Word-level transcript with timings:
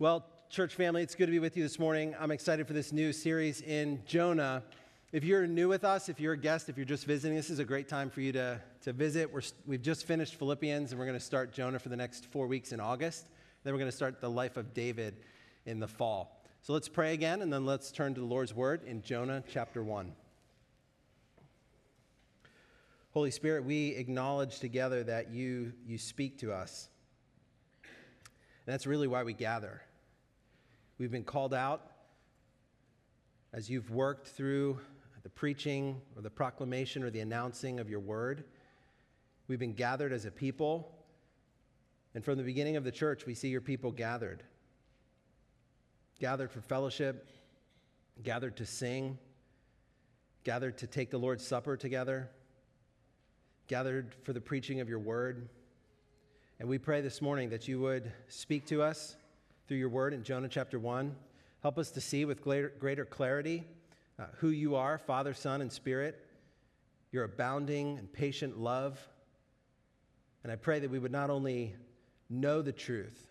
Well, 0.00 0.26
church 0.50 0.74
family, 0.74 1.04
it's 1.04 1.14
good 1.14 1.26
to 1.26 1.30
be 1.30 1.38
with 1.38 1.56
you 1.56 1.62
this 1.62 1.78
morning. 1.78 2.16
I'm 2.18 2.32
excited 2.32 2.66
for 2.66 2.72
this 2.72 2.92
new 2.92 3.12
series 3.12 3.60
in 3.60 4.02
Jonah. 4.06 4.64
If 5.12 5.22
you're 5.22 5.46
new 5.46 5.68
with 5.68 5.84
us, 5.84 6.08
if 6.08 6.18
you're 6.18 6.32
a 6.32 6.36
guest, 6.36 6.68
if 6.68 6.76
you're 6.76 6.84
just 6.84 7.06
visiting, 7.06 7.36
this 7.36 7.48
is 7.48 7.60
a 7.60 7.64
great 7.64 7.88
time 7.88 8.10
for 8.10 8.20
you 8.20 8.32
to, 8.32 8.60
to 8.82 8.92
visit. 8.92 9.32
We're, 9.32 9.42
we've 9.68 9.82
just 9.82 10.04
finished 10.04 10.34
Philippians, 10.34 10.90
and 10.90 10.98
we're 10.98 11.06
going 11.06 11.16
to 11.16 11.24
start 11.24 11.52
Jonah 11.52 11.78
for 11.78 11.90
the 11.90 11.96
next 11.96 12.26
four 12.26 12.48
weeks 12.48 12.72
in 12.72 12.80
August. 12.80 13.28
Then 13.62 13.72
we're 13.72 13.78
going 13.78 13.90
to 13.90 13.96
start 13.96 14.20
the 14.20 14.28
life 14.28 14.56
of 14.56 14.74
David 14.74 15.14
in 15.64 15.78
the 15.78 15.86
fall. 15.86 16.42
So 16.62 16.72
let's 16.72 16.88
pray 16.88 17.14
again, 17.14 17.40
and 17.40 17.52
then 17.52 17.64
let's 17.64 17.92
turn 17.92 18.14
to 18.14 18.20
the 18.20 18.26
Lord's 18.26 18.52
word 18.52 18.82
in 18.82 19.00
Jonah 19.00 19.44
chapter 19.48 19.84
1. 19.84 20.10
Holy 23.12 23.30
Spirit, 23.30 23.64
we 23.64 23.90
acknowledge 23.90 24.58
together 24.58 25.04
that 25.04 25.30
you, 25.30 25.72
you 25.86 25.98
speak 25.98 26.40
to 26.40 26.52
us. 26.52 26.88
And 28.66 28.72
that's 28.72 28.86
really 28.86 29.06
why 29.06 29.22
we 29.22 29.32
gather. 29.32 29.82
We've 30.98 31.10
been 31.10 31.24
called 31.24 31.52
out 31.52 31.82
as 33.52 33.68
you've 33.68 33.90
worked 33.90 34.28
through 34.28 34.78
the 35.22 35.28
preaching 35.30 36.00
or 36.14 36.22
the 36.22 36.30
proclamation 36.30 37.02
or 37.02 37.10
the 37.10 37.20
announcing 37.20 37.80
of 37.80 37.88
your 37.88 38.00
word. 38.00 38.44
We've 39.48 39.58
been 39.58 39.74
gathered 39.74 40.12
as 40.12 40.26
a 40.26 40.30
people. 40.30 40.94
And 42.14 42.24
from 42.24 42.36
the 42.36 42.44
beginning 42.44 42.76
of 42.76 42.84
the 42.84 42.92
church, 42.92 43.26
we 43.26 43.34
see 43.34 43.48
your 43.48 43.60
people 43.60 43.90
gathered. 43.90 44.42
Gathered 46.20 46.52
for 46.52 46.60
fellowship, 46.60 47.28
gathered 48.22 48.56
to 48.58 48.66
sing, 48.66 49.18
gathered 50.44 50.78
to 50.78 50.86
take 50.86 51.10
the 51.10 51.18
Lord's 51.18 51.44
Supper 51.44 51.76
together, 51.76 52.30
gathered 53.66 54.14
for 54.22 54.32
the 54.32 54.40
preaching 54.40 54.80
of 54.80 54.88
your 54.88 55.00
word. 55.00 55.48
And 56.60 56.68
we 56.68 56.78
pray 56.78 57.00
this 57.00 57.20
morning 57.20 57.50
that 57.50 57.66
you 57.66 57.80
would 57.80 58.12
speak 58.28 58.64
to 58.66 58.80
us 58.80 59.16
through 59.66 59.78
your 59.78 59.88
word 59.88 60.14
in 60.14 60.22
Jonah 60.22 60.46
chapter 60.46 60.78
1. 60.78 61.12
Help 61.62 61.78
us 61.78 61.90
to 61.90 62.00
see 62.00 62.24
with 62.24 62.42
greater 62.42 63.04
clarity 63.04 63.64
uh, 64.20 64.26
who 64.36 64.50
you 64.50 64.76
are, 64.76 64.96
Father, 64.96 65.34
Son, 65.34 65.60
and 65.60 65.72
Spirit, 65.72 66.24
your 67.10 67.24
abounding 67.24 67.98
and 67.98 68.10
patient 68.12 68.56
love. 68.56 69.00
And 70.44 70.52
I 70.52 70.54
pray 70.54 70.78
that 70.78 70.88
we 70.88 71.00
would 71.00 71.10
not 71.10 71.28
only 71.28 71.74
know 72.30 72.62
the 72.62 72.72
truth, 72.72 73.26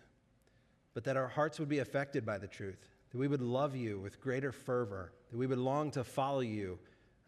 but 0.92 1.04
that 1.04 1.16
our 1.16 1.28
hearts 1.28 1.58
would 1.58 1.70
be 1.70 1.78
affected 1.78 2.26
by 2.26 2.36
the 2.36 2.46
truth, 2.46 2.86
that 3.10 3.18
we 3.18 3.26
would 3.26 3.42
love 3.42 3.74
you 3.74 3.98
with 4.00 4.20
greater 4.20 4.52
fervor, 4.52 5.12
that 5.30 5.38
we 5.38 5.46
would 5.46 5.58
long 5.58 5.90
to 5.92 6.04
follow 6.04 6.40
you, 6.40 6.78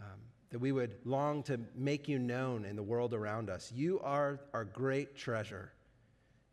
um, 0.02 0.20
that 0.50 0.58
we 0.58 0.72
would 0.72 0.94
long 1.06 1.42
to 1.44 1.58
make 1.74 2.06
you 2.06 2.18
known 2.18 2.66
in 2.66 2.76
the 2.76 2.82
world 2.82 3.14
around 3.14 3.48
us. 3.48 3.72
You 3.74 3.98
are 4.00 4.40
our 4.52 4.66
great 4.66 5.16
treasure 5.16 5.72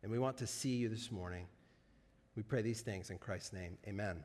and 0.04 0.12
we 0.12 0.18
want 0.18 0.36
to 0.36 0.46
see 0.46 0.76
you 0.76 0.90
this 0.90 1.10
morning. 1.10 1.46
We 2.36 2.42
pray 2.42 2.60
these 2.60 2.82
things 2.82 3.08
in 3.08 3.16
Christ's 3.16 3.54
name. 3.54 3.78
Amen. 3.88 4.22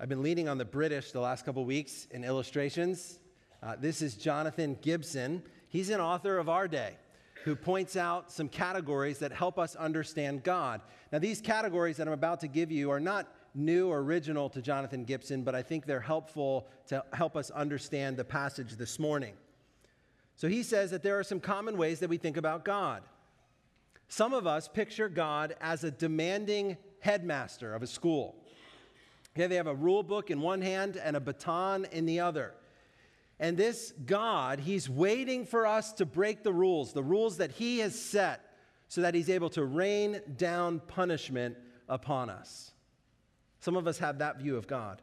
I've 0.00 0.08
been 0.08 0.22
leaning 0.22 0.48
on 0.48 0.56
the 0.56 0.64
British 0.64 1.12
the 1.12 1.20
last 1.20 1.44
couple 1.44 1.62
weeks 1.66 2.08
in 2.12 2.24
illustrations. 2.24 3.18
Uh, 3.62 3.76
this 3.78 4.00
is 4.00 4.14
Jonathan 4.14 4.78
Gibson. 4.80 5.42
He's 5.68 5.90
an 5.90 6.00
author 6.00 6.38
of 6.38 6.48
our 6.48 6.66
day 6.66 6.96
who 7.44 7.54
points 7.54 7.94
out 7.94 8.32
some 8.32 8.48
categories 8.48 9.18
that 9.18 9.32
help 9.32 9.58
us 9.58 9.76
understand 9.76 10.44
God. 10.44 10.80
Now, 11.12 11.18
these 11.18 11.42
categories 11.42 11.98
that 11.98 12.06
I'm 12.06 12.14
about 12.14 12.40
to 12.40 12.48
give 12.48 12.72
you 12.72 12.90
are 12.90 13.00
not 13.00 13.28
new 13.54 13.90
or 13.90 13.98
original 14.00 14.48
to 14.48 14.62
Jonathan 14.62 15.04
Gibson, 15.04 15.42
but 15.42 15.54
I 15.54 15.60
think 15.60 15.84
they're 15.84 16.00
helpful 16.00 16.68
to 16.86 17.04
help 17.12 17.36
us 17.36 17.50
understand 17.50 18.16
the 18.16 18.24
passage 18.24 18.76
this 18.76 18.98
morning. 18.98 19.34
So 20.36 20.48
he 20.48 20.62
says 20.62 20.90
that 20.92 21.02
there 21.02 21.18
are 21.18 21.22
some 21.22 21.38
common 21.38 21.76
ways 21.76 22.00
that 22.00 22.08
we 22.08 22.16
think 22.16 22.38
about 22.38 22.64
God. 22.64 23.02
Some 24.12 24.34
of 24.34 24.46
us 24.46 24.68
picture 24.68 25.08
God 25.08 25.56
as 25.58 25.84
a 25.84 25.90
demanding 25.90 26.76
headmaster 27.00 27.74
of 27.74 27.82
a 27.82 27.86
school. 27.86 28.36
Okay, 29.34 29.46
they 29.46 29.54
have 29.54 29.66
a 29.66 29.74
rule 29.74 30.02
book 30.02 30.30
in 30.30 30.42
one 30.42 30.60
hand 30.60 30.98
and 30.98 31.16
a 31.16 31.20
baton 31.20 31.86
in 31.92 32.04
the 32.04 32.20
other. 32.20 32.52
And 33.40 33.56
this 33.56 33.94
God, 34.04 34.60
He's 34.60 34.86
waiting 34.86 35.46
for 35.46 35.66
us 35.66 35.94
to 35.94 36.04
break 36.04 36.42
the 36.42 36.52
rules, 36.52 36.92
the 36.92 37.02
rules 37.02 37.38
that 37.38 37.52
He 37.52 37.78
has 37.78 37.98
set, 37.98 38.54
so 38.86 39.00
that 39.00 39.14
He's 39.14 39.30
able 39.30 39.48
to 39.48 39.64
rain 39.64 40.20
down 40.36 40.80
punishment 40.80 41.56
upon 41.88 42.28
us. 42.28 42.72
Some 43.60 43.76
of 43.76 43.86
us 43.86 43.96
have 43.96 44.18
that 44.18 44.36
view 44.36 44.58
of 44.58 44.66
God. 44.66 45.00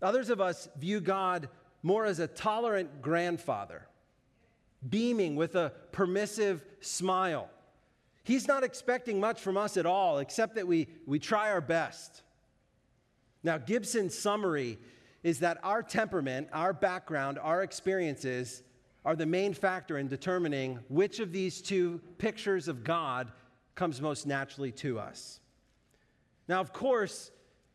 Others 0.00 0.30
of 0.30 0.40
us 0.40 0.68
view 0.78 1.00
God 1.00 1.48
more 1.82 2.04
as 2.04 2.20
a 2.20 2.28
tolerant 2.28 3.02
grandfather, 3.02 3.88
beaming 4.88 5.34
with 5.34 5.56
a 5.56 5.72
permissive 5.90 6.64
smile 6.80 7.50
He's 8.22 8.46
not 8.46 8.62
expecting 8.62 9.18
much 9.18 9.40
from 9.40 9.56
us 9.56 9.76
at 9.76 9.86
all, 9.86 10.18
except 10.18 10.54
that 10.56 10.66
we, 10.66 10.88
we 11.06 11.18
try 11.18 11.50
our 11.50 11.60
best. 11.60 12.22
Now, 13.42 13.58
Gibson's 13.58 14.16
summary 14.16 14.78
is 15.22 15.40
that 15.40 15.58
our 15.62 15.82
temperament, 15.82 16.48
our 16.52 16.72
background, 16.72 17.38
our 17.38 17.62
experiences 17.62 18.62
are 19.04 19.16
the 19.16 19.26
main 19.26 19.54
factor 19.54 19.98
in 19.98 20.08
determining 20.08 20.78
which 20.88 21.20
of 21.20 21.32
these 21.32 21.62
two 21.62 22.00
pictures 22.18 22.68
of 22.68 22.84
God 22.84 23.32
comes 23.74 24.00
most 24.00 24.26
naturally 24.26 24.72
to 24.72 24.98
us. 24.98 25.40
Now, 26.48 26.60
of 26.60 26.72
course, 26.72 27.30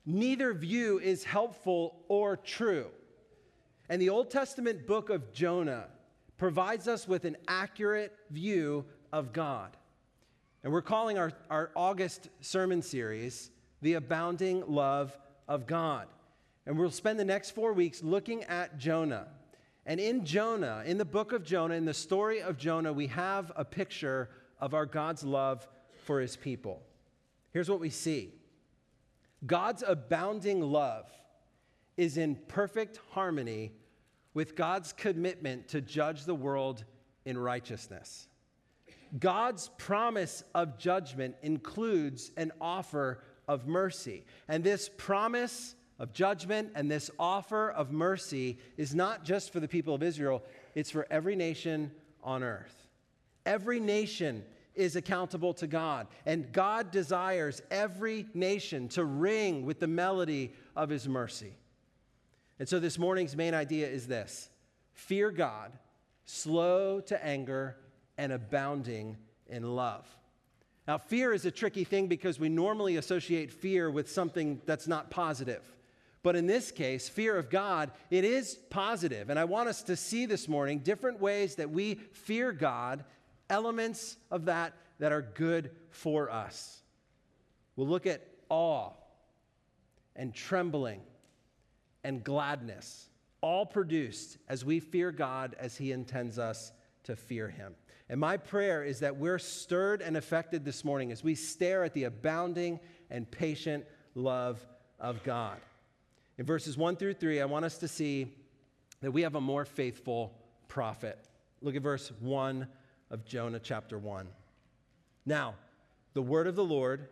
neither 0.05 0.53
view 0.53 0.99
is 0.99 1.23
helpful 1.23 2.03
or 2.07 2.37
true. 2.37 2.87
And 3.89 4.01
the 4.01 4.09
Old 4.09 4.29
Testament 4.29 4.85
book 4.85 5.09
of 5.09 5.33
Jonah 5.33 5.87
provides 6.37 6.87
us 6.87 7.07
with 7.07 7.25
an 7.25 7.37
accurate 7.47 8.15
view 8.29 8.85
of 9.11 9.33
God. 9.33 9.75
And 10.65 10.73
we're 10.73 10.81
calling 10.81 11.19
our, 11.19 11.31
our 11.51 11.69
August 11.75 12.29
sermon 12.41 12.81
series 12.81 13.51
The 13.83 13.93
Abounding 13.93 14.63
Love 14.67 15.15
of 15.47 15.67
God. 15.67 16.07
And 16.65 16.75
we'll 16.75 16.89
spend 16.89 17.19
the 17.19 17.23
next 17.23 17.51
four 17.51 17.71
weeks 17.71 18.01
looking 18.01 18.43
at 18.45 18.79
Jonah. 18.79 19.27
And 19.85 19.99
in 19.99 20.25
Jonah, 20.25 20.81
in 20.83 20.97
the 20.97 21.05
book 21.05 21.33
of 21.33 21.43
Jonah, 21.43 21.75
in 21.75 21.85
the 21.85 21.93
story 21.93 22.41
of 22.41 22.57
Jonah, 22.57 22.91
we 22.91 23.05
have 23.05 23.51
a 23.55 23.63
picture 23.63 24.27
of 24.59 24.73
our 24.73 24.87
God's 24.87 25.23
love 25.23 25.67
for 26.03 26.19
his 26.19 26.35
people. 26.35 26.81
Here's 27.53 27.69
what 27.69 27.79
we 27.79 27.91
see 27.91 28.33
God's 29.45 29.83
abounding 29.85 30.61
love 30.61 31.05
is 31.95 32.17
in 32.17 32.37
perfect 32.47 32.99
harmony 33.11 33.71
with 34.33 34.55
God's 34.55 34.93
commitment 34.93 35.67
to 35.67 35.79
judge 35.79 36.25
the 36.25 36.33
world 36.33 36.85
in 37.23 37.37
righteousness. 37.37 38.29
God's 39.19 39.69
promise 39.77 40.43
of 40.53 40.77
judgment 40.77 41.35
includes 41.41 42.31
an 42.37 42.51
offer 42.59 43.23
of 43.47 43.67
mercy. 43.67 44.25
And 44.47 44.63
this 44.63 44.89
promise 44.97 45.75
of 45.99 46.11
judgment 46.11 46.71
and 46.75 46.91
this 46.91 47.09
offer 47.17 47.71
of 47.71 47.91
mercy 47.91 48.57
is 48.77 48.93
not 48.93 49.23
just 49.23 49.53
for 49.53 49.59
the 49.59 49.67
people 49.67 49.93
of 49.93 50.03
Israel, 50.03 50.43
it's 50.73 50.91
for 50.91 51.07
every 51.09 51.35
nation 51.35 51.91
on 52.23 52.43
earth. 52.43 52.87
Every 53.45 53.79
nation 53.79 54.43
is 54.73 54.97
accountable 54.97 55.53
to 55.53 55.67
God, 55.67 56.07
and 56.25 56.51
God 56.51 56.91
desires 56.91 57.61
every 57.71 58.25
nation 58.33 58.89
to 58.89 59.05
ring 59.05 59.65
with 59.65 59.79
the 59.79 59.87
melody 59.87 60.51
of 60.75 60.89
his 60.89 61.07
mercy. 61.07 61.55
And 62.59 62.67
so 62.67 62.79
this 62.79 62.99
morning's 62.99 63.35
main 63.35 63.53
idea 63.53 63.87
is 63.87 64.07
this 64.07 64.49
fear 64.93 65.31
God, 65.31 65.71
slow 66.25 66.99
to 67.01 67.25
anger, 67.25 67.77
and 68.17 68.31
abounding 68.31 69.17
in 69.47 69.75
love. 69.75 70.05
Now, 70.87 70.97
fear 70.97 71.33
is 71.33 71.45
a 71.45 71.51
tricky 71.51 71.83
thing 71.83 72.07
because 72.07 72.39
we 72.39 72.49
normally 72.49 72.97
associate 72.97 73.51
fear 73.51 73.89
with 73.89 74.11
something 74.11 74.61
that's 74.65 74.87
not 74.87 75.09
positive. 75.09 75.63
But 76.21 76.35
in 76.35 76.47
this 76.47 76.71
case, 76.71 77.09
fear 77.09 77.37
of 77.37 77.49
God, 77.49 77.91
it 78.09 78.23
is 78.23 78.55
positive. 78.69 79.29
And 79.29 79.37
I 79.37 79.45
want 79.45 79.69
us 79.69 79.83
to 79.83 79.95
see 79.95 80.25
this 80.25 80.47
morning 80.47 80.79
different 80.79 81.19
ways 81.19 81.55
that 81.55 81.69
we 81.69 81.95
fear 81.95 82.51
God, 82.51 83.03
elements 83.49 84.17
of 84.31 84.45
that 84.45 84.73
that 84.99 85.11
are 85.11 85.21
good 85.21 85.71
for 85.89 86.31
us. 86.31 86.81
We'll 87.75 87.87
look 87.87 88.07
at 88.07 88.25
awe 88.49 88.91
and 90.15 90.33
trembling 90.33 91.01
and 92.03 92.23
gladness, 92.23 93.09
all 93.41 93.65
produced 93.65 94.37
as 94.47 94.63
we 94.63 94.79
fear 94.79 95.11
God 95.11 95.55
as 95.59 95.75
He 95.75 95.91
intends 95.91 96.39
us 96.39 96.71
to 97.05 97.15
fear 97.15 97.49
Him. 97.49 97.75
And 98.09 98.19
my 98.19 98.37
prayer 98.37 98.83
is 98.83 98.99
that 98.99 99.17
we're 99.17 99.39
stirred 99.39 100.01
and 100.01 100.15
affected 100.15 100.63
this 100.63 100.85
morning 100.85 101.11
as 101.11 101.23
we 101.23 101.33
stare 101.33 101.83
at 101.83 101.93
the 101.93 102.03
abounding 102.03 102.79
and 103.09 103.29
patient 103.29 103.85
love 104.13 104.63
of 104.99 105.23
God. 105.23 105.57
In 106.37 106.45
verses 106.45 106.77
1 106.77 106.97
through 106.97 107.15
3, 107.15 107.41
I 107.41 107.45
want 107.45 107.65
us 107.65 107.77
to 107.79 107.87
see 107.87 108.33
that 109.01 109.11
we 109.11 109.23
have 109.23 109.35
a 109.35 109.41
more 109.41 109.65
faithful 109.65 110.33
prophet. 110.67 111.17
Look 111.61 111.75
at 111.75 111.81
verse 111.81 112.11
1 112.19 112.67
of 113.09 113.25
Jonah 113.25 113.59
chapter 113.59 113.97
1. 113.97 114.27
Now, 115.25 115.55
the 116.13 116.21
word 116.21 116.47
of 116.47 116.55
the 116.55 116.63
Lord 116.63 117.09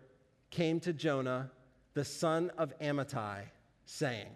came 0.49 0.79
to 0.81 0.93
Jonah, 0.93 1.49
the 1.93 2.05
son 2.05 2.51
of 2.57 2.77
Amittai, 2.79 3.43
saying, 3.85 4.27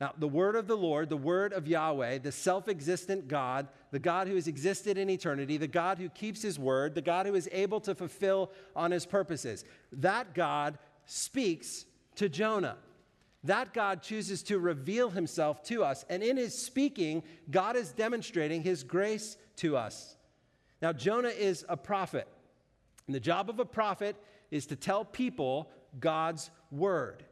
Now, 0.00 0.12
the 0.18 0.28
word 0.28 0.56
of 0.56 0.66
the 0.66 0.76
Lord, 0.76 1.08
the 1.08 1.16
word 1.16 1.54
of 1.54 1.66
Yahweh, 1.66 2.18
the 2.18 2.32
self 2.32 2.68
existent 2.68 3.28
God, 3.28 3.68
the 3.92 3.98
God 3.98 4.28
who 4.28 4.34
has 4.34 4.46
existed 4.46 4.98
in 4.98 5.08
eternity, 5.08 5.56
the 5.56 5.66
God 5.66 5.98
who 5.98 6.10
keeps 6.10 6.42
his 6.42 6.58
word, 6.58 6.94
the 6.94 7.00
God 7.00 7.24
who 7.24 7.34
is 7.34 7.48
able 7.50 7.80
to 7.80 7.94
fulfill 7.94 8.50
on 8.74 8.90
his 8.90 9.06
purposes, 9.06 9.64
that 9.92 10.34
God 10.34 10.78
speaks 11.06 11.86
to 12.16 12.28
Jonah. 12.28 12.76
That 13.44 13.72
God 13.72 14.02
chooses 14.02 14.42
to 14.44 14.58
reveal 14.58 15.08
himself 15.08 15.62
to 15.64 15.84
us. 15.84 16.04
And 16.10 16.22
in 16.22 16.36
his 16.36 16.60
speaking, 16.60 17.22
God 17.50 17.76
is 17.76 17.92
demonstrating 17.92 18.62
his 18.62 18.82
grace 18.82 19.36
to 19.56 19.76
us. 19.76 20.16
Now, 20.82 20.92
Jonah 20.92 21.28
is 21.28 21.64
a 21.68 21.76
prophet. 21.76 22.28
And 23.06 23.14
the 23.14 23.20
job 23.20 23.48
of 23.48 23.60
a 23.60 23.64
prophet 23.64 24.16
is 24.50 24.66
to 24.66 24.76
tell 24.76 25.04
people 25.04 25.70
God's 26.00 26.50
word. 26.70 27.24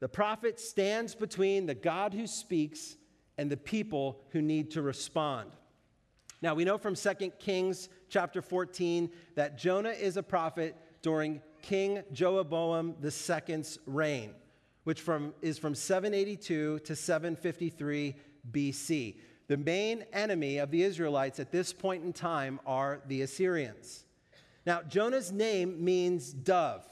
The 0.00 0.08
prophet 0.08 0.60
stands 0.60 1.14
between 1.14 1.66
the 1.66 1.74
God 1.74 2.12
who 2.12 2.26
speaks 2.26 2.96
and 3.38 3.50
the 3.50 3.56
people 3.56 4.20
who 4.30 4.42
need 4.42 4.70
to 4.72 4.82
respond. 4.82 5.50
Now, 6.42 6.54
we 6.54 6.64
know 6.64 6.78
from 6.78 6.94
2 6.94 7.14
Kings 7.38 7.88
chapter 8.08 8.42
14 8.42 9.10
that 9.36 9.58
Jonah 9.58 9.90
is 9.90 10.16
a 10.16 10.22
prophet 10.22 10.76
during 11.02 11.40
King 11.62 12.02
Jeroboam 12.12 12.94
II's 13.02 13.78
reign, 13.86 14.34
which 14.84 15.00
from, 15.00 15.34
is 15.40 15.58
from 15.58 15.74
782 15.74 16.80
to 16.80 16.96
753 16.96 18.14
BC. 18.52 19.16
The 19.48 19.56
main 19.56 20.04
enemy 20.12 20.58
of 20.58 20.70
the 20.70 20.82
Israelites 20.82 21.40
at 21.40 21.52
this 21.52 21.72
point 21.72 22.04
in 22.04 22.12
time 22.12 22.60
are 22.66 23.00
the 23.06 23.22
Assyrians. 23.22 24.04
Now, 24.66 24.82
Jonah's 24.82 25.32
name 25.32 25.82
means 25.84 26.32
dove. 26.32 26.86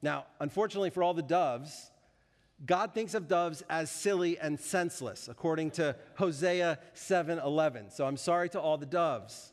Now, 0.00 0.26
unfortunately 0.40 0.90
for 0.90 1.02
all 1.02 1.14
the 1.14 1.22
doves, 1.22 1.90
God 2.66 2.94
thinks 2.94 3.14
of 3.14 3.28
doves 3.28 3.62
as 3.68 3.90
silly 3.90 4.38
and 4.38 4.58
senseless, 4.58 5.28
according 5.28 5.72
to 5.72 5.96
Hosea 6.16 6.78
7:11. 6.94 7.90
So 7.90 8.06
I'm 8.06 8.16
sorry 8.16 8.48
to 8.50 8.60
all 8.60 8.78
the 8.78 8.86
doves. 8.86 9.52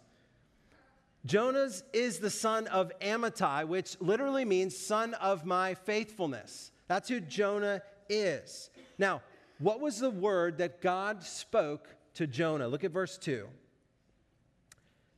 Jonah's 1.25 1.83
is 1.93 2.19
the 2.19 2.29
son 2.29 2.67
of 2.67 2.91
Amittai, 2.99 3.67
which 3.67 3.99
literally 3.99 4.45
means 4.45 4.77
son 4.77 5.13
of 5.15 5.45
my 5.45 5.75
faithfulness. 5.75 6.71
That's 6.87 7.09
who 7.09 7.19
Jonah 7.19 7.83
is. 8.09 8.69
Now, 8.97 9.21
what 9.59 9.81
was 9.81 9.99
the 9.99 10.09
word 10.09 10.57
that 10.57 10.81
God 10.81 11.21
spoke 11.21 11.95
to 12.15 12.25
Jonah? 12.25 12.67
Look 12.67 12.83
at 12.83 12.91
verse 12.91 13.17
2. 13.17 13.47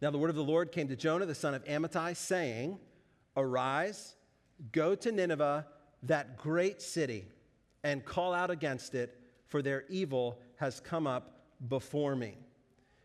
Now, 0.02 0.12
the 0.12 0.18
word 0.18 0.30
of 0.30 0.36
the 0.36 0.44
Lord 0.44 0.74
came 0.74 0.90
to 0.90 0.98
Jonah, 0.98 1.26
the 1.26 1.36
son 1.36 1.54
of 1.54 1.64
Amittai, 1.64 2.18
saying, 2.18 2.78
Arise, 3.38 4.16
go 4.74 4.96
to 4.96 5.12
Nineveh, 5.12 5.66
that 6.04 6.38
great 6.38 6.82
city 6.82 7.26
and 7.84 8.04
call 8.06 8.34
out 8.34 8.50
against 8.50 8.96
it, 8.96 9.18
for 9.48 9.62
their 9.62 9.86
evil 9.90 10.40
has 10.58 10.80
come 10.80 11.06
up 11.06 11.42
before 11.68 12.16
me. 12.16 12.38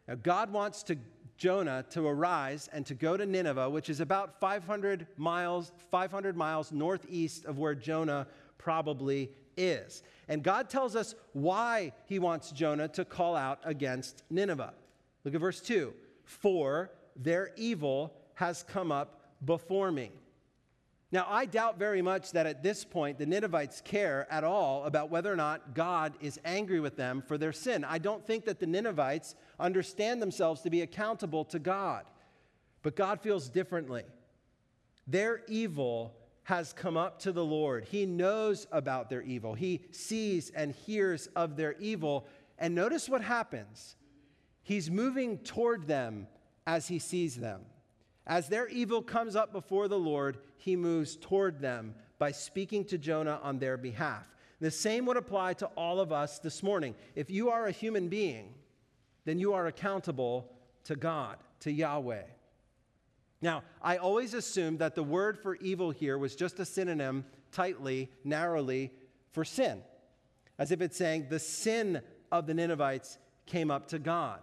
Now, 0.06 0.14
God 0.14 0.50
wants 0.52 0.82
to 0.84 0.96
Jonah 1.36 1.84
to 1.90 2.06
arise 2.06 2.68
and 2.72 2.84
to 2.86 2.94
go 2.94 3.16
to 3.16 3.24
Nineveh, 3.24 3.70
which 3.70 3.88
is 3.88 4.00
about 4.00 4.40
500 4.40 5.06
miles, 5.16 5.72
500 5.90 6.36
miles 6.36 6.72
northeast 6.72 7.44
of 7.44 7.58
where 7.58 7.74
Jonah 7.74 8.26
probably 8.58 9.30
is. 9.56 10.02
And 10.28 10.42
God 10.42 10.68
tells 10.68 10.96
us 10.96 11.14
why 11.32 11.92
he 12.06 12.18
wants 12.18 12.50
Jonah 12.50 12.88
to 12.88 13.04
call 13.04 13.36
out 13.36 13.60
against 13.64 14.24
Nineveh. 14.30 14.74
Look 15.24 15.34
at 15.34 15.40
verse 15.40 15.60
2 15.60 15.92
For 16.24 16.90
their 17.16 17.50
evil 17.56 18.14
has 18.34 18.62
come 18.62 18.90
up 18.90 19.20
before 19.44 19.92
me. 19.92 20.10
Now, 21.10 21.26
I 21.28 21.46
doubt 21.46 21.78
very 21.78 22.02
much 22.02 22.32
that 22.32 22.46
at 22.46 22.62
this 22.62 22.84
point 22.84 23.18
the 23.18 23.24
Ninevites 23.24 23.80
care 23.80 24.26
at 24.30 24.44
all 24.44 24.84
about 24.84 25.10
whether 25.10 25.32
or 25.32 25.36
not 25.36 25.74
God 25.74 26.12
is 26.20 26.38
angry 26.44 26.80
with 26.80 26.96
them 26.96 27.22
for 27.26 27.38
their 27.38 27.52
sin. 27.52 27.82
I 27.82 27.96
don't 27.96 28.26
think 28.26 28.44
that 28.44 28.60
the 28.60 28.66
Ninevites 28.66 29.34
understand 29.58 30.20
themselves 30.20 30.60
to 30.62 30.70
be 30.70 30.82
accountable 30.82 31.46
to 31.46 31.58
God. 31.58 32.04
But 32.82 32.94
God 32.94 33.22
feels 33.22 33.48
differently. 33.48 34.04
Their 35.06 35.40
evil 35.48 36.14
has 36.44 36.74
come 36.74 36.96
up 36.96 37.18
to 37.20 37.32
the 37.32 37.44
Lord. 37.44 37.84
He 37.84 38.04
knows 38.04 38.66
about 38.70 39.08
their 39.08 39.22
evil, 39.22 39.54
He 39.54 39.82
sees 39.90 40.50
and 40.50 40.72
hears 40.72 41.28
of 41.34 41.56
their 41.56 41.74
evil. 41.78 42.26
And 42.58 42.74
notice 42.74 43.08
what 43.08 43.22
happens 43.22 43.96
He's 44.62 44.90
moving 44.90 45.38
toward 45.38 45.86
them 45.86 46.26
as 46.66 46.88
He 46.88 46.98
sees 46.98 47.36
them. 47.36 47.62
As 48.26 48.48
their 48.48 48.68
evil 48.68 49.00
comes 49.00 49.34
up 49.34 49.52
before 49.52 49.88
the 49.88 49.98
Lord, 49.98 50.38
he 50.58 50.76
moves 50.76 51.16
toward 51.16 51.60
them 51.60 51.94
by 52.18 52.32
speaking 52.32 52.84
to 52.86 52.98
Jonah 52.98 53.40
on 53.42 53.58
their 53.58 53.76
behalf. 53.76 54.26
The 54.60 54.70
same 54.70 55.06
would 55.06 55.16
apply 55.16 55.54
to 55.54 55.66
all 55.76 56.00
of 56.00 56.12
us 56.12 56.40
this 56.40 56.62
morning. 56.62 56.94
If 57.14 57.30
you 57.30 57.48
are 57.50 57.66
a 57.66 57.72
human 57.72 58.08
being, 58.08 58.54
then 59.24 59.38
you 59.38 59.54
are 59.54 59.68
accountable 59.68 60.52
to 60.84 60.96
God, 60.96 61.36
to 61.60 61.70
Yahweh. 61.70 62.24
Now, 63.40 63.62
I 63.80 63.98
always 63.98 64.34
assumed 64.34 64.80
that 64.80 64.96
the 64.96 65.02
word 65.02 65.38
for 65.38 65.54
evil 65.56 65.92
here 65.92 66.18
was 66.18 66.34
just 66.34 66.58
a 66.58 66.64
synonym, 66.64 67.24
tightly, 67.52 68.10
narrowly, 68.24 68.90
for 69.30 69.44
sin, 69.44 69.82
as 70.58 70.72
if 70.72 70.80
it's 70.80 70.96
saying 70.96 71.26
the 71.28 71.38
sin 71.38 72.02
of 72.32 72.46
the 72.46 72.54
Ninevites 72.54 73.18
came 73.46 73.70
up 73.70 73.86
to 73.88 74.00
God. 74.00 74.40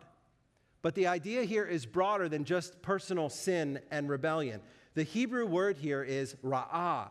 But 0.81 0.95
the 0.95 1.07
idea 1.07 1.43
here 1.43 1.65
is 1.65 1.85
broader 1.85 2.29
than 2.29 2.45
just 2.45 2.81
personal 2.81 3.27
sin 3.27 3.79
and 3.91 4.07
rebellion. 4.07 4.61
The 4.95 5.03
Hebrew 5.03 5.45
word 5.45 5.77
here 5.77 6.03
is 6.03 6.35
ra'ah, 6.43 7.09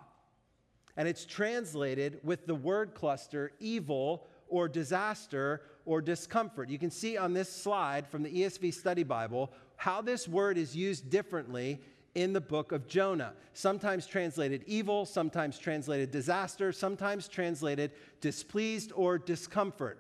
and 0.97 1.07
it's 1.07 1.27
translated 1.27 2.19
with 2.23 2.47
the 2.47 2.55
word 2.55 2.95
cluster 2.95 3.53
evil 3.61 4.27
or 4.49 4.69
disaster 4.69 5.61
or 5.85 6.01
discomfort. 6.01 6.71
You 6.71 6.79
can 6.79 6.91
see 6.91 7.19
on 7.19 7.35
this 7.35 7.53
slide 7.53 8.07
from 8.07 8.23
the 8.23 8.31
ESV 8.31 8.73
Study 8.73 9.03
Bible 9.03 9.53
how 9.77 10.01
this 10.01 10.27
word 10.27 10.57
is 10.57 10.75
used 10.75 11.11
differently 11.11 11.79
in 12.15 12.33
the 12.33 12.41
book 12.41 12.73
of 12.73 12.89
Jonah. 12.89 13.35
Sometimes 13.53 14.07
translated 14.07 14.65
evil, 14.67 15.05
sometimes 15.05 15.59
translated 15.59 16.11
disaster, 16.11 16.73
sometimes 16.73 17.29
translated 17.29 17.91
displeased 18.23 18.93
or 18.95 19.19
discomfort. 19.19 19.99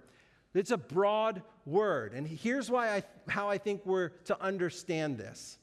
It's 0.54 0.70
a 0.70 0.78
broad 0.78 1.42
word. 1.66 2.14
And 2.14 2.26
here's 2.26 2.70
why 2.70 2.94
I, 2.96 3.02
how 3.28 3.50
I 3.50 3.58
think 3.58 3.84
we're 3.84 4.10
to 4.26 4.40
understand 4.40 5.18
this. 5.18 5.58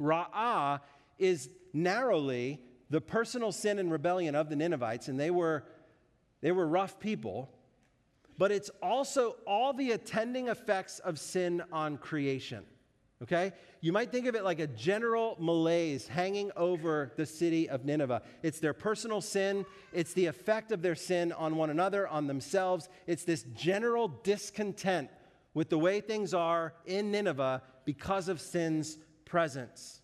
Ra'ah 0.00 0.80
is 1.22 1.48
narrowly 1.72 2.60
the 2.90 3.00
personal 3.00 3.52
sin 3.52 3.78
and 3.78 3.90
rebellion 3.90 4.34
of 4.34 4.50
the 4.50 4.56
Ninevites, 4.56 5.08
and 5.08 5.18
they 5.18 5.30
were, 5.30 5.64
they 6.42 6.52
were 6.52 6.66
rough 6.66 6.98
people, 6.98 7.48
but 8.36 8.50
it's 8.50 8.70
also 8.82 9.36
all 9.46 9.72
the 9.72 9.92
attending 9.92 10.48
effects 10.48 10.98
of 10.98 11.18
sin 11.18 11.62
on 11.72 11.96
creation. 11.96 12.64
Okay? 13.22 13.52
You 13.80 13.92
might 13.92 14.10
think 14.10 14.26
of 14.26 14.34
it 14.34 14.42
like 14.42 14.58
a 14.58 14.66
general 14.66 15.36
malaise 15.38 16.08
hanging 16.08 16.50
over 16.56 17.12
the 17.16 17.24
city 17.24 17.68
of 17.68 17.84
Nineveh. 17.84 18.22
It's 18.42 18.58
their 18.58 18.74
personal 18.74 19.20
sin, 19.20 19.64
it's 19.92 20.12
the 20.12 20.26
effect 20.26 20.72
of 20.72 20.82
their 20.82 20.96
sin 20.96 21.32
on 21.32 21.56
one 21.56 21.70
another, 21.70 22.08
on 22.08 22.26
themselves. 22.26 22.88
It's 23.06 23.24
this 23.24 23.44
general 23.54 24.08
discontent 24.08 25.08
with 25.54 25.70
the 25.70 25.78
way 25.78 26.00
things 26.00 26.34
are 26.34 26.74
in 26.84 27.12
Nineveh 27.12 27.62
because 27.84 28.28
of 28.28 28.40
sin's 28.40 28.98
presence. 29.24 30.01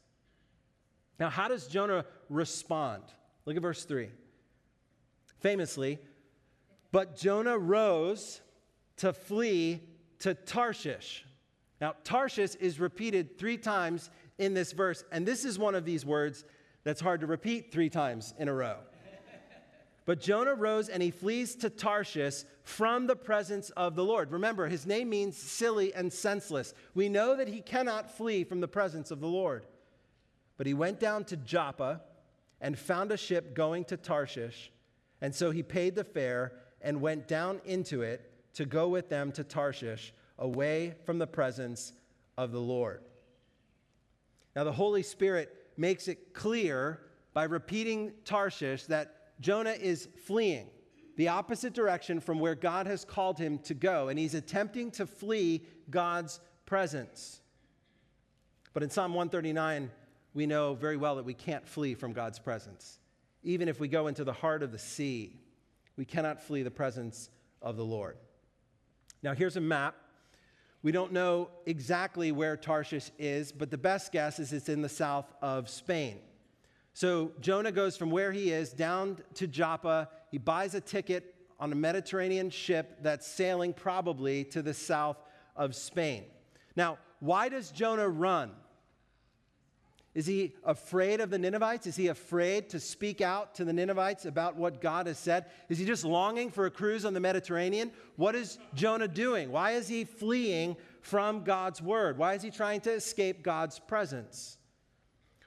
Now, 1.18 1.30
how 1.30 1.48
does 1.48 1.66
Jonah 1.66 2.04
respond? 2.28 3.02
Look 3.44 3.56
at 3.56 3.62
verse 3.62 3.84
3. 3.84 4.10
Famously, 5.40 5.98
but 6.92 7.16
Jonah 7.16 7.58
rose 7.58 8.40
to 8.96 9.12
flee 9.12 9.82
to 10.20 10.34
Tarshish. 10.34 11.24
Now, 11.80 11.94
Tarshish 12.04 12.54
is 12.56 12.80
repeated 12.80 13.38
three 13.38 13.56
times 13.56 14.10
in 14.38 14.54
this 14.54 14.72
verse, 14.72 15.04
and 15.12 15.26
this 15.26 15.44
is 15.44 15.58
one 15.58 15.74
of 15.74 15.84
these 15.84 16.04
words 16.04 16.44
that's 16.84 17.00
hard 17.00 17.20
to 17.20 17.26
repeat 17.26 17.72
three 17.72 17.88
times 17.88 18.34
in 18.38 18.48
a 18.48 18.54
row. 18.54 18.78
But 20.06 20.20
Jonah 20.20 20.54
rose 20.54 20.88
and 20.88 21.02
he 21.02 21.10
flees 21.10 21.54
to 21.56 21.68
Tarshish 21.68 22.44
from 22.62 23.06
the 23.06 23.14
presence 23.14 23.68
of 23.70 23.94
the 23.94 24.04
Lord. 24.04 24.32
Remember, 24.32 24.66
his 24.66 24.86
name 24.86 25.10
means 25.10 25.36
silly 25.36 25.92
and 25.92 26.10
senseless. 26.10 26.72
We 26.94 27.10
know 27.10 27.36
that 27.36 27.48
he 27.48 27.60
cannot 27.60 28.16
flee 28.16 28.42
from 28.42 28.60
the 28.60 28.68
presence 28.68 29.10
of 29.10 29.20
the 29.20 29.28
Lord. 29.28 29.66
But 30.58 30.66
he 30.66 30.74
went 30.74 31.00
down 31.00 31.24
to 31.24 31.36
Joppa 31.36 32.02
and 32.60 32.78
found 32.78 33.10
a 33.10 33.16
ship 33.16 33.54
going 33.54 33.86
to 33.86 33.96
Tarshish. 33.96 34.70
And 35.22 35.34
so 35.34 35.50
he 35.50 35.62
paid 35.62 35.94
the 35.94 36.04
fare 36.04 36.52
and 36.82 37.00
went 37.00 37.26
down 37.26 37.62
into 37.64 38.02
it 38.02 38.30
to 38.54 38.66
go 38.66 38.88
with 38.88 39.08
them 39.08 39.32
to 39.32 39.44
Tarshish, 39.44 40.12
away 40.38 40.94
from 41.06 41.18
the 41.18 41.26
presence 41.26 41.92
of 42.36 42.52
the 42.52 42.60
Lord. 42.60 43.02
Now, 44.54 44.64
the 44.64 44.72
Holy 44.72 45.02
Spirit 45.02 45.54
makes 45.76 46.08
it 46.08 46.34
clear 46.34 47.00
by 47.32 47.44
repeating 47.44 48.12
Tarshish 48.24 48.84
that 48.86 49.40
Jonah 49.40 49.70
is 49.70 50.08
fleeing 50.24 50.66
the 51.16 51.28
opposite 51.28 51.72
direction 51.72 52.20
from 52.20 52.38
where 52.38 52.54
God 52.54 52.86
has 52.86 53.04
called 53.04 53.38
him 53.38 53.58
to 53.60 53.74
go, 53.74 54.08
and 54.08 54.18
he's 54.18 54.34
attempting 54.34 54.92
to 54.92 55.06
flee 55.06 55.64
God's 55.90 56.40
presence. 56.64 57.40
But 58.72 58.84
in 58.84 58.90
Psalm 58.90 59.14
139, 59.14 59.90
we 60.38 60.46
know 60.46 60.74
very 60.74 60.96
well 60.96 61.16
that 61.16 61.24
we 61.24 61.34
can't 61.34 61.66
flee 61.66 61.94
from 61.94 62.12
God's 62.12 62.38
presence. 62.38 63.00
Even 63.42 63.66
if 63.66 63.80
we 63.80 63.88
go 63.88 64.06
into 64.06 64.22
the 64.22 64.32
heart 64.32 64.62
of 64.62 64.70
the 64.70 64.78
sea, 64.78 65.32
we 65.96 66.04
cannot 66.04 66.40
flee 66.40 66.62
the 66.62 66.70
presence 66.70 67.28
of 67.60 67.76
the 67.76 67.84
Lord. 67.84 68.16
Now, 69.20 69.34
here's 69.34 69.56
a 69.56 69.60
map. 69.60 69.96
We 70.84 70.92
don't 70.92 71.12
know 71.12 71.50
exactly 71.66 72.30
where 72.30 72.56
Tarshish 72.56 73.10
is, 73.18 73.50
but 73.50 73.72
the 73.72 73.78
best 73.78 74.12
guess 74.12 74.38
is 74.38 74.52
it's 74.52 74.68
in 74.68 74.80
the 74.80 74.88
south 74.88 75.26
of 75.42 75.68
Spain. 75.68 76.20
So 76.92 77.32
Jonah 77.40 77.72
goes 77.72 77.96
from 77.96 78.12
where 78.12 78.30
he 78.30 78.52
is 78.52 78.72
down 78.72 79.18
to 79.34 79.48
Joppa. 79.48 80.08
He 80.30 80.38
buys 80.38 80.76
a 80.76 80.80
ticket 80.80 81.34
on 81.58 81.72
a 81.72 81.74
Mediterranean 81.74 82.50
ship 82.50 82.98
that's 83.02 83.26
sailing 83.26 83.72
probably 83.72 84.44
to 84.44 84.62
the 84.62 84.72
south 84.72 85.16
of 85.56 85.74
Spain. 85.74 86.26
Now, 86.76 86.98
why 87.18 87.48
does 87.48 87.72
Jonah 87.72 88.08
run? 88.08 88.52
Is 90.18 90.26
he 90.26 90.52
afraid 90.64 91.20
of 91.20 91.30
the 91.30 91.38
Ninevites? 91.38 91.86
Is 91.86 91.94
he 91.94 92.08
afraid 92.08 92.70
to 92.70 92.80
speak 92.80 93.20
out 93.20 93.54
to 93.54 93.64
the 93.64 93.72
Ninevites 93.72 94.24
about 94.24 94.56
what 94.56 94.80
God 94.80 95.06
has 95.06 95.16
said? 95.16 95.44
Is 95.68 95.78
he 95.78 95.84
just 95.84 96.04
longing 96.04 96.50
for 96.50 96.66
a 96.66 96.72
cruise 96.72 97.04
on 97.04 97.14
the 97.14 97.20
Mediterranean? 97.20 97.92
What 98.16 98.34
is 98.34 98.58
Jonah 98.74 99.06
doing? 99.06 99.52
Why 99.52 99.74
is 99.74 99.86
he 99.86 100.02
fleeing 100.02 100.76
from 101.02 101.44
God's 101.44 101.80
word? 101.80 102.18
Why 102.18 102.34
is 102.34 102.42
he 102.42 102.50
trying 102.50 102.80
to 102.80 102.94
escape 102.94 103.44
God's 103.44 103.78
presence? 103.78 104.58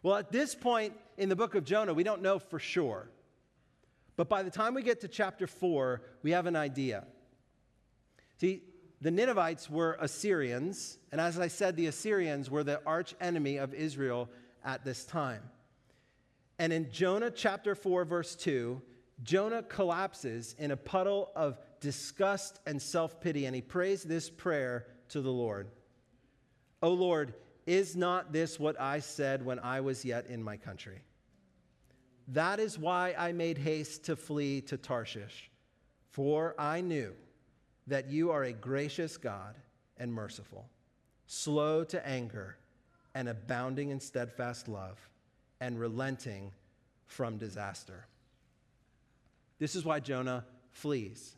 Well, 0.04 0.16
at 0.16 0.32
this 0.32 0.56
point 0.56 0.94
in 1.18 1.28
the 1.28 1.36
book 1.36 1.54
of 1.56 1.66
Jonah, 1.66 1.94
we 1.94 2.06
don't 2.06 2.22
know 2.22 2.40
for 2.40 2.58
sure. 2.58 3.10
But 4.16 4.30
by 4.30 4.42
the 4.42 4.50
time 4.50 4.74
we 4.74 4.84
get 4.84 5.02
to 5.02 5.10
chapter 5.10 5.48
4, 5.48 6.02
we 6.24 6.32
have 6.32 6.46
an 6.46 6.56
idea. 6.56 7.04
See, 8.40 8.64
the 9.02 9.12
Ninevites 9.12 9.70
were 9.70 9.98
Assyrians, 10.00 10.98
and 11.12 11.20
as 11.20 11.38
I 11.38 11.50
said, 11.50 11.76
the 11.76 11.88
Assyrians 11.88 12.50
were 12.50 12.64
the 12.64 12.80
arch 12.86 13.16
enemy 13.20 13.58
of 13.58 13.74
Israel 13.74 14.30
at 14.64 14.84
this 14.86 15.06
time. 15.06 15.42
And 16.60 16.72
in 16.72 16.92
Jonah 16.92 17.32
chapter 17.32 17.76
4, 17.76 18.06
verse 18.06 18.36
2, 18.36 18.82
Jonah 19.24 19.64
collapses 19.64 20.56
in 20.58 20.72
a 20.72 20.78
puddle 20.78 21.32
of 21.36 21.58
disgust 21.80 22.60
and 22.66 22.82
self 22.82 23.20
pity, 23.20 23.46
and 23.46 23.56
he 23.56 23.62
prays 23.62 24.04
this 24.04 24.30
prayer 24.30 24.88
to 25.10 25.22
the 25.22 25.32
Lord 25.32 25.68
O 26.82 26.94
Lord, 26.94 27.36
is 27.68 27.96
not 27.96 28.34
this 28.34 28.60
what 28.60 28.80
I 28.80 29.00
said 29.00 29.46
when 29.46 29.60
I 29.60 29.82
was 29.82 30.04
yet 30.04 30.26
in 30.28 30.42
my 30.42 30.58
country? 30.58 31.02
That 32.30 32.60
is 32.60 32.80
why 32.80 33.14
I 33.18 33.34
made 33.34 33.58
haste 33.58 34.06
to 34.06 34.16
flee 34.16 34.62
to 34.62 34.78
Tarshish, 34.78 35.52
for 36.10 36.56
I 36.58 36.82
knew 36.82 37.14
that 37.88 38.10
you 38.10 38.32
are 38.32 38.44
a 38.44 38.54
gracious 38.54 39.18
God 39.18 39.58
and 39.98 40.12
merciful, 40.12 40.70
slow 41.28 41.84
to 41.86 42.08
anger 42.08 42.58
and 43.14 43.28
abounding 43.30 43.90
in 43.90 44.00
steadfast 44.00 44.68
love, 44.68 44.98
and 45.60 45.80
relenting 45.80 46.52
from 47.06 47.38
disaster. 47.38 48.06
This 49.60 49.76
is 49.76 49.86
why 49.86 50.00
Jonah 50.00 50.46
flees. 50.72 51.36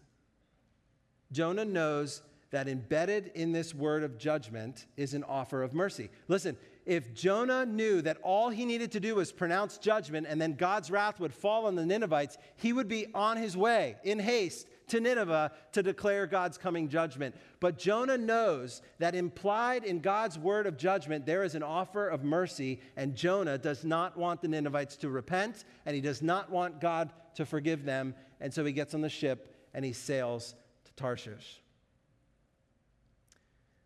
Jonah 1.31 1.65
knows 1.65 2.21
that 2.51 2.67
embedded 2.67 3.31
in 3.33 3.51
this 3.51 3.73
word 3.73 4.03
of 4.03 4.19
judgment 4.19 4.85
is 4.95 5.15
an 5.15 5.23
offer 5.23 5.63
of 5.63 5.73
mercy. 5.73 6.09
Listen, 6.27 6.55
if 6.85 7.13
Jonah 7.13 7.65
knew 7.65 8.01
that 8.01 8.17
all 8.21 8.49
he 8.49 8.65
needed 8.65 8.91
to 8.91 8.99
do 8.99 9.15
was 9.15 9.31
pronounce 9.31 9.77
judgment 9.77 10.27
and 10.29 10.39
then 10.39 10.53
God's 10.53 10.91
wrath 10.91 11.19
would 11.19 11.33
fall 11.33 11.65
on 11.65 11.75
the 11.75 11.85
Ninevites, 11.85 12.37
he 12.55 12.71
would 12.71 12.87
be 12.87 13.07
on 13.15 13.37
his 13.37 13.57
way 13.57 13.95
in 14.03 14.19
haste 14.19 14.67
to 14.93 14.99
Nineveh 14.99 15.51
to 15.71 15.81
declare 15.81 16.27
God's 16.27 16.59
coming 16.59 16.87
judgment. 16.87 17.35
But 17.59 17.79
Jonah 17.79 18.17
knows 18.17 18.83
that 18.99 19.15
implied 19.15 19.83
in 19.83 20.01
God's 20.01 20.37
word 20.37 20.67
of 20.67 20.77
judgment, 20.77 21.25
there 21.25 21.43
is 21.43 21.55
an 21.55 21.63
offer 21.63 22.07
of 22.07 22.23
mercy, 22.23 22.79
and 22.95 23.15
Jonah 23.15 23.57
does 23.57 23.83
not 23.83 24.15
want 24.15 24.43
the 24.43 24.47
Ninevites 24.47 24.95
to 24.97 25.09
repent, 25.09 25.65
and 25.87 25.95
he 25.95 26.01
does 26.01 26.21
not 26.21 26.51
want 26.51 26.79
God 26.79 27.11
to 27.33 27.43
forgive 27.43 27.85
them. 27.85 28.13
And 28.39 28.53
so 28.53 28.63
he 28.63 28.71
gets 28.71 28.93
on 28.93 29.01
the 29.01 29.09
ship 29.09 29.55
and 29.73 29.83
he 29.83 29.93
sails 29.93 30.53
to 30.85 30.93
Tarshish. 30.93 31.59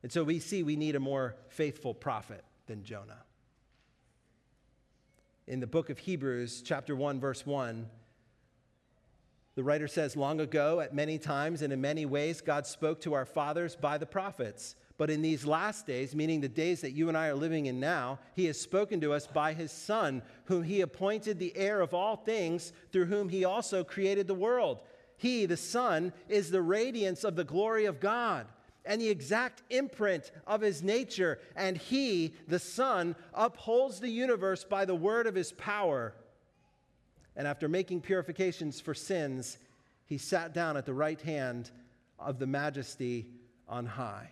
And 0.04 0.12
so 0.12 0.26
we 0.26 0.40
see 0.40 0.62
we 0.62 0.76
need 0.76 0.98
a 0.98 1.00
more 1.00 1.38
faithful 1.48 1.94
prophet 1.94 2.44
than 2.66 2.84
Jonah. 2.84 3.24
In 5.48 5.62
the 5.62 5.68
book 5.68 5.90
of 5.90 6.00
Hebrews, 6.00 6.62
chapter 6.66 6.98
1, 6.98 7.22
verse 7.22 7.46
1, 7.46 7.88
the 9.58 9.64
writer 9.64 9.88
says, 9.88 10.16
Long 10.16 10.40
ago, 10.40 10.82
at 10.82 10.94
many 10.94 11.18
times 11.18 11.64
and 11.64 11.74
in 11.74 11.82
many 11.82 12.06
ways, 12.06 12.42
God 12.42 12.68
spoke 12.68 13.02
to 13.02 13.16
our 13.16 13.26
fathers 13.26 13.76
by 13.76 13.98
the 13.98 14.06
prophets. 14.06 14.76
But 15.00 15.10
in 15.10 15.24
these 15.24 15.48
last 15.48 15.88
days, 15.88 16.14
meaning 16.16 16.42
the 16.42 16.48
days 16.48 16.82
that 16.82 16.92
you 16.92 17.10
and 17.10 17.18
I 17.18 17.30
are 17.30 17.36
living 17.36 17.66
in 17.66 17.80
now, 17.80 18.20
he 18.36 18.46
has 18.46 18.62
spoken 18.62 19.02
to 19.02 19.14
us 19.14 19.26
by 19.26 19.54
his 19.54 19.72
Son, 19.72 20.22
whom 20.46 20.62
he 20.62 20.82
appointed 20.82 21.40
the 21.40 21.58
heir 21.58 21.82
of 21.82 21.96
all 21.96 22.18
things, 22.18 22.72
through 22.92 23.06
whom 23.06 23.30
he 23.30 23.46
also 23.46 23.84
created 23.84 24.28
the 24.28 24.36
world. 24.36 24.84
He, 25.18 25.48
the 25.48 25.58
Son, 25.58 26.14
is 26.30 26.52
the 26.52 26.62
radiance 26.62 27.24
of 27.24 27.36
the 27.36 27.44
glory 27.44 27.86
of 27.86 28.00
God 28.00 28.46
and 28.86 29.02
the 29.02 29.10
exact 29.10 29.64
imprint 29.72 30.32
of 30.46 30.62
his 30.62 30.84
nature. 30.84 31.40
And 31.56 31.78
he, 31.78 32.36
the 32.48 32.60
Son, 32.60 33.16
upholds 33.34 34.00
the 34.00 34.12
universe 34.12 34.64
by 34.64 34.86
the 34.86 34.94
word 34.94 35.26
of 35.26 35.34
his 35.34 35.52
power 35.54 36.14
and 37.38 37.48
after 37.48 37.70
making 37.70 38.02
purifications 38.02 38.82
for 38.82 38.96
sins, 38.96 39.60
he 40.08 40.18
sat 40.18 40.54
down 40.54 40.76
at 40.76 40.86
the 40.86 40.94
right 40.94 41.22
hand 41.22 41.70
of 42.20 42.40
the 42.40 42.48
majesty 42.48 43.28
on 43.70 43.86
high. 43.86 44.32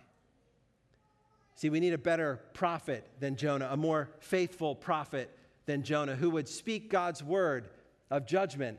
See, 1.54 1.70
we 1.70 1.80
need 1.80 1.92
a 1.92 1.98
better 1.98 2.40
prophet 2.52 3.06
than 3.20 3.36
Jonah, 3.36 3.68
a 3.70 3.76
more 3.76 4.10
faithful 4.18 4.74
prophet 4.74 5.30
than 5.66 5.84
Jonah, 5.84 6.16
who 6.16 6.30
would 6.30 6.48
speak 6.48 6.90
God's 6.90 7.22
word 7.22 7.68
of 8.10 8.26
judgment 8.26 8.78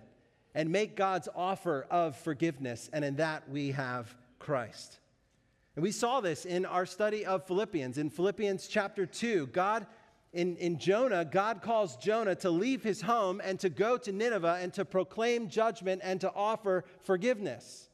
and 0.53 0.69
make 0.69 0.95
God's 0.95 1.29
offer 1.33 1.87
of 1.89 2.17
forgiveness. 2.17 2.89
And 2.91 3.05
in 3.05 3.15
that, 3.15 3.49
we 3.49 3.71
have 3.71 4.13
Christ. 4.39 4.99
And 5.75 5.83
we 5.83 5.91
saw 5.91 6.19
this 6.19 6.45
in 6.45 6.65
our 6.65 6.85
study 6.85 7.25
of 7.25 7.45
Philippians. 7.45 7.97
In 7.97 8.09
Philippians 8.09 8.67
chapter 8.67 9.05
2, 9.05 9.47
God 9.47 9.87
in, 10.37 10.55
in 10.57 10.77
Jonah, 10.77 11.25
God 11.25 11.63
calls 11.63 11.97
Jonah 11.97 12.35
to 12.35 12.51
leave 12.51 12.83
his 12.83 13.01
home 13.01 13.41
and 13.43 13.59
to 13.59 13.69
go 13.69 13.97
to 13.97 14.11
Nineveh 14.11 14.59
and 14.61 14.71
to 14.75 14.85
proclaim 14.85 15.49
judgment 15.49 16.01
and 16.03 16.21
to 16.21 16.31
offer 16.31 16.85
forgiveness. 17.01 17.89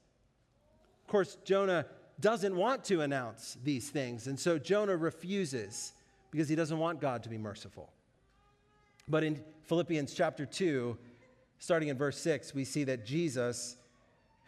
Of 1.06 1.08
course, 1.10 1.38
Jonah 1.46 1.86
doesn't 2.20 2.54
want 2.54 2.84
to 2.86 3.00
announce 3.00 3.56
these 3.64 3.90
things, 3.90 4.28
and 4.28 4.38
so 4.38 4.60
Jonah 4.60 4.98
refuses 4.98 5.94
because 6.32 6.50
he 6.50 6.56
doesn't 6.56 6.78
want 6.78 7.00
God 7.00 7.24
to 7.24 7.30
be 7.30 7.38
merciful. 7.38 7.90
But 9.08 9.24
in 9.24 9.42
Philippians 9.64 10.14
chapter 10.14 10.46
2, 10.46 10.98
starting 11.60 11.88
in 11.88 11.98
verse 11.98 12.18
6, 12.20 12.54
we 12.54 12.66
see 12.66 12.84
that 12.84 13.06
Jesus, 13.06 13.78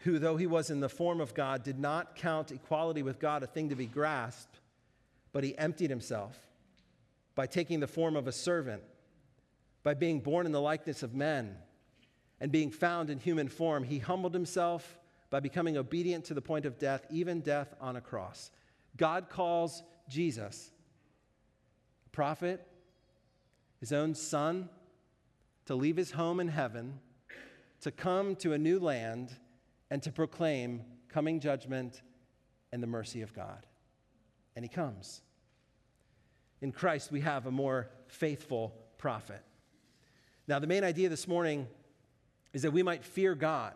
who 0.00 0.18
though 0.18 0.36
he 0.36 0.46
was 0.46 0.68
in 0.68 0.80
the 0.80 0.90
form 0.90 1.22
of 1.22 1.32
God, 1.32 1.62
did 1.62 1.78
not 1.78 2.14
count 2.14 2.52
equality 2.52 3.02
with 3.02 3.18
God 3.18 3.42
a 3.42 3.46
thing 3.46 3.70
to 3.70 3.74
be 3.74 3.86
grasped, 3.86 4.60
but 5.32 5.44
he 5.44 5.56
emptied 5.56 5.88
himself 5.88 6.46
by 7.36 7.46
taking 7.46 7.78
the 7.78 7.86
form 7.86 8.16
of 8.16 8.26
a 8.26 8.32
servant, 8.32 8.82
by 9.84 9.94
being 9.94 10.18
born 10.18 10.46
in 10.46 10.52
the 10.52 10.60
likeness 10.60 11.04
of 11.04 11.14
men, 11.14 11.56
and 12.40 12.50
being 12.50 12.70
found 12.70 13.08
in 13.08 13.18
human 13.18 13.48
form, 13.48 13.84
he 13.84 13.98
humbled 13.98 14.34
himself 14.34 14.98
by 15.30 15.38
becoming 15.38 15.76
obedient 15.76 16.24
to 16.24 16.34
the 16.34 16.42
point 16.42 16.66
of 16.66 16.78
death, 16.78 17.06
even 17.10 17.40
death 17.40 17.74
on 17.80 17.96
a 17.96 18.00
cross. 18.00 18.50
God 18.96 19.28
calls 19.28 19.82
Jesus, 20.08 20.70
a 22.06 22.10
prophet, 22.10 22.66
his 23.80 23.92
own 23.92 24.14
son, 24.14 24.68
to 25.66 25.74
leave 25.74 25.96
his 25.96 26.12
home 26.12 26.40
in 26.40 26.48
heaven, 26.48 27.00
to 27.82 27.90
come 27.90 28.34
to 28.36 28.54
a 28.54 28.58
new 28.58 28.78
land, 28.78 29.36
and 29.90 30.02
to 30.02 30.10
proclaim 30.10 30.82
coming 31.08 31.38
judgment 31.38 32.02
and 32.72 32.82
the 32.82 32.86
mercy 32.86 33.22
of 33.22 33.34
God. 33.34 33.66
And 34.54 34.64
he 34.64 34.68
comes. 34.68 35.22
In 36.60 36.72
Christ, 36.72 37.12
we 37.12 37.20
have 37.20 37.46
a 37.46 37.50
more 37.50 37.88
faithful 38.08 38.74
prophet. 38.98 39.42
Now, 40.48 40.58
the 40.58 40.66
main 40.66 40.84
idea 40.84 41.08
this 41.08 41.28
morning 41.28 41.66
is 42.52 42.62
that 42.62 42.70
we 42.70 42.82
might 42.82 43.04
fear 43.04 43.34
God, 43.34 43.74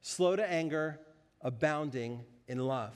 slow 0.00 0.36
to 0.36 0.50
anger, 0.50 1.00
abounding 1.42 2.24
in 2.48 2.58
love. 2.58 2.94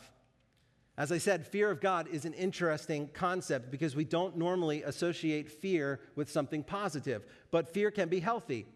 As 0.97 1.13
I 1.13 1.19
said, 1.19 1.47
fear 1.47 1.71
of 1.71 1.81
God 1.81 2.09
is 2.09 2.25
an 2.25 2.35
interesting 2.35 3.09
concept 3.15 3.71
because 3.71 3.97
we 3.97 4.05
don't 4.05 4.37
normally 4.37 4.83
associate 4.83 5.51
fear 5.51 6.01
with 6.15 6.31
something 6.31 6.63
positive, 6.63 7.25
but 7.51 7.73
fear 7.73 7.91
can 7.91 8.09
be 8.09 8.21
healthy. 8.21 8.67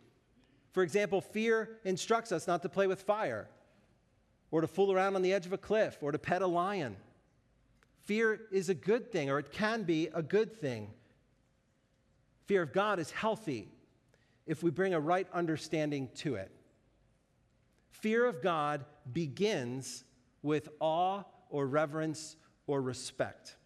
For 0.73 0.83
example, 0.83 1.21
fear 1.21 1.79
instructs 1.85 2.33
us 2.33 2.47
not 2.47 2.63
to 2.63 2.69
play 2.69 2.87
with 2.87 3.03
fire, 3.03 3.49
or 4.51 4.61
to 4.61 4.67
fool 4.67 4.93
around 4.93 5.17
on 5.17 5.23
the 5.23 5.33
edge 5.33 5.47
of 5.47 5.53
a 5.53 5.59
cliff, 5.59 5.99
or 6.01 6.13
to 6.13 6.19
pet 6.19 6.43
a 6.43 6.47
lion. 6.47 6.97
Fear 8.05 8.41
is 8.53 8.69
a 8.69 8.75
good 8.75 9.11
thing, 9.11 9.31
or 9.31 9.39
it 9.39 9.51
can 9.53 9.83
be 9.85 10.09
a 10.15 10.23
good 10.23 10.61
thing. 10.61 10.91
Fear 12.47 12.63
of 12.63 12.73
God 12.73 12.99
is 12.99 13.11
healthy 13.11 13.69
if 14.47 14.63
we 14.63 14.71
bring 14.71 14.93
a 14.93 15.01
right 15.01 15.27
understanding 15.33 16.11
to 16.17 16.35
it. 16.35 16.51
Fear 17.91 18.27
of 18.27 18.43
God 18.43 18.85
begins 19.11 20.05
with 20.43 20.69
awe 20.81 21.23
or 21.49 21.67
reverence 21.67 22.37
or 22.67 22.83
respect. 22.83 23.57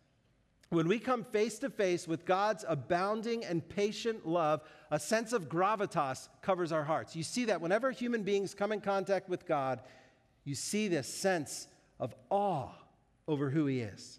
When 0.71 0.87
we 0.87 0.99
come 0.99 1.25
face 1.25 1.59
to 1.61 1.71
face 1.71 2.07
with 2.07 2.26
God's 2.26 2.64
abounding 2.68 3.45
and 3.45 3.66
patient 3.66 4.26
love, 4.26 4.61
a 4.90 5.00
sense 5.00 5.33
of 5.33 5.49
gravitas 5.49 6.28
covers 6.42 6.73
our 6.73 6.85
hearts. 6.85 7.16
You 7.16 7.23
see 7.23 7.47
that 7.47 7.61
whenever 7.61 7.90
human 7.90 8.23
beings 8.23 8.54
come 8.54 8.71
in 8.71 8.80
contact 8.80 9.28
with 9.28 9.47
God, 9.47 9.80
you 10.45 10.54
see 10.54 10.87
this 10.87 11.12
sense 11.12 11.66
of 11.99 12.14
awe 12.30 12.68
over 13.26 13.50
who 13.50 13.66
he 13.66 13.80
is. 13.80 14.18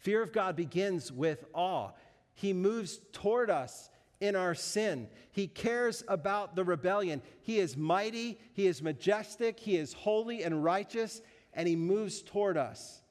Fear 0.00 0.22
of 0.22 0.32
God 0.32 0.56
begins 0.56 1.12
with 1.12 1.44
awe. 1.54 1.90
He 2.34 2.52
moves 2.52 3.00
toward 3.12 3.50
us 3.50 3.90
in 4.20 4.36
our 4.36 4.54
sin. 4.54 5.08
He 5.32 5.46
cares 5.46 6.02
about 6.08 6.56
the 6.56 6.64
rebellion. 6.64 7.22
He 7.42 7.58
is 7.58 7.76
mighty, 7.76 8.38
he 8.52 8.66
is 8.66 8.82
majestic, 8.82 9.60
he 9.60 9.76
is 9.76 9.92
holy 9.92 10.42
and 10.42 10.64
righteous, 10.64 11.22
and 11.52 11.68
he 11.68 11.76
moves 11.76 12.22
toward 12.22 12.56
us. 12.56 13.02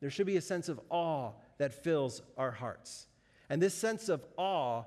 There 0.00 0.10
should 0.10 0.26
be 0.26 0.36
a 0.36 0.42
sense 0.42 0.68
of 0.68 0.80
awe 0.90 1.32
that 1.58 1.82
fills 1.82 2.22
our 2.36 2.50
hearts. 2.50 3.06
And 3.50 3.60
this 3.60 3.74
sense 3.74 4.08
of 4.08 4.24
awe 4.36 4.84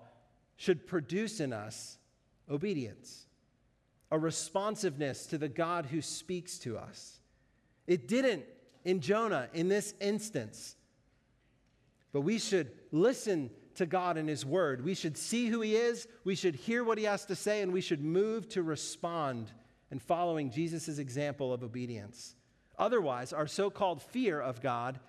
should 0.58 0.88
produce 0.88 1.40
in 1.40 1.54
us 1.54 1.98
obedience, 2.50 3.26
a 4.12 4.20
responsiveness 4.20 5.26
to 5.28 5.38
the 5.38 5.50
God 5.50 5.88
who 5.88 6.02
speaks 6.02 6.60
to 6.60 6.78
us. 6.78 7.20
It 7.88 8.08
didn't 8.08 8.46
in 8.84 9.00
Jonah 9.00 9.50
in 9.54 9.70
this 9.70 9.94
instance, 10.00 10.76
but 12.14 12.22
we 12.22 12.38
should 12.38 12.72
listen 12.92 13.50
to 13.76 13.86
God 13.86 14.18
and 14.18 14.28
His 14.28 14.46
Word. 14.46 14.84
We 14.84 14.94
should 14.94 15.18
see 15.18 15.48
who 15.48 15.62
He 15.62 15.76
is, 15.76 16.08
we 16.24 16.36
should 16.36 16.56
hear 16.56 16.84
what 16.84 16.98
He 16.98 17.06
has 17.06 17.26
to 17.26 17.36
say, 17.36 17.62
and 17.62 17.72
we 17.72 17.82
should 17.82 18.04
move 18.04 18.48
to 18.50 18.64
respond 18.64 19.52
and 19.92 20.02
following 20.02 20.50
Jesus' 20.50 20.98
example 20.98 21.54
of 21.54 21.64
obedience. 21.64 22.36
Otherwise, 22.78 23.34
our 23.34 23.48
so 23.48 23.70
called 23.70 24.02
fear 24.02 24.40
of 24.40 24.62
God 24.62 25.00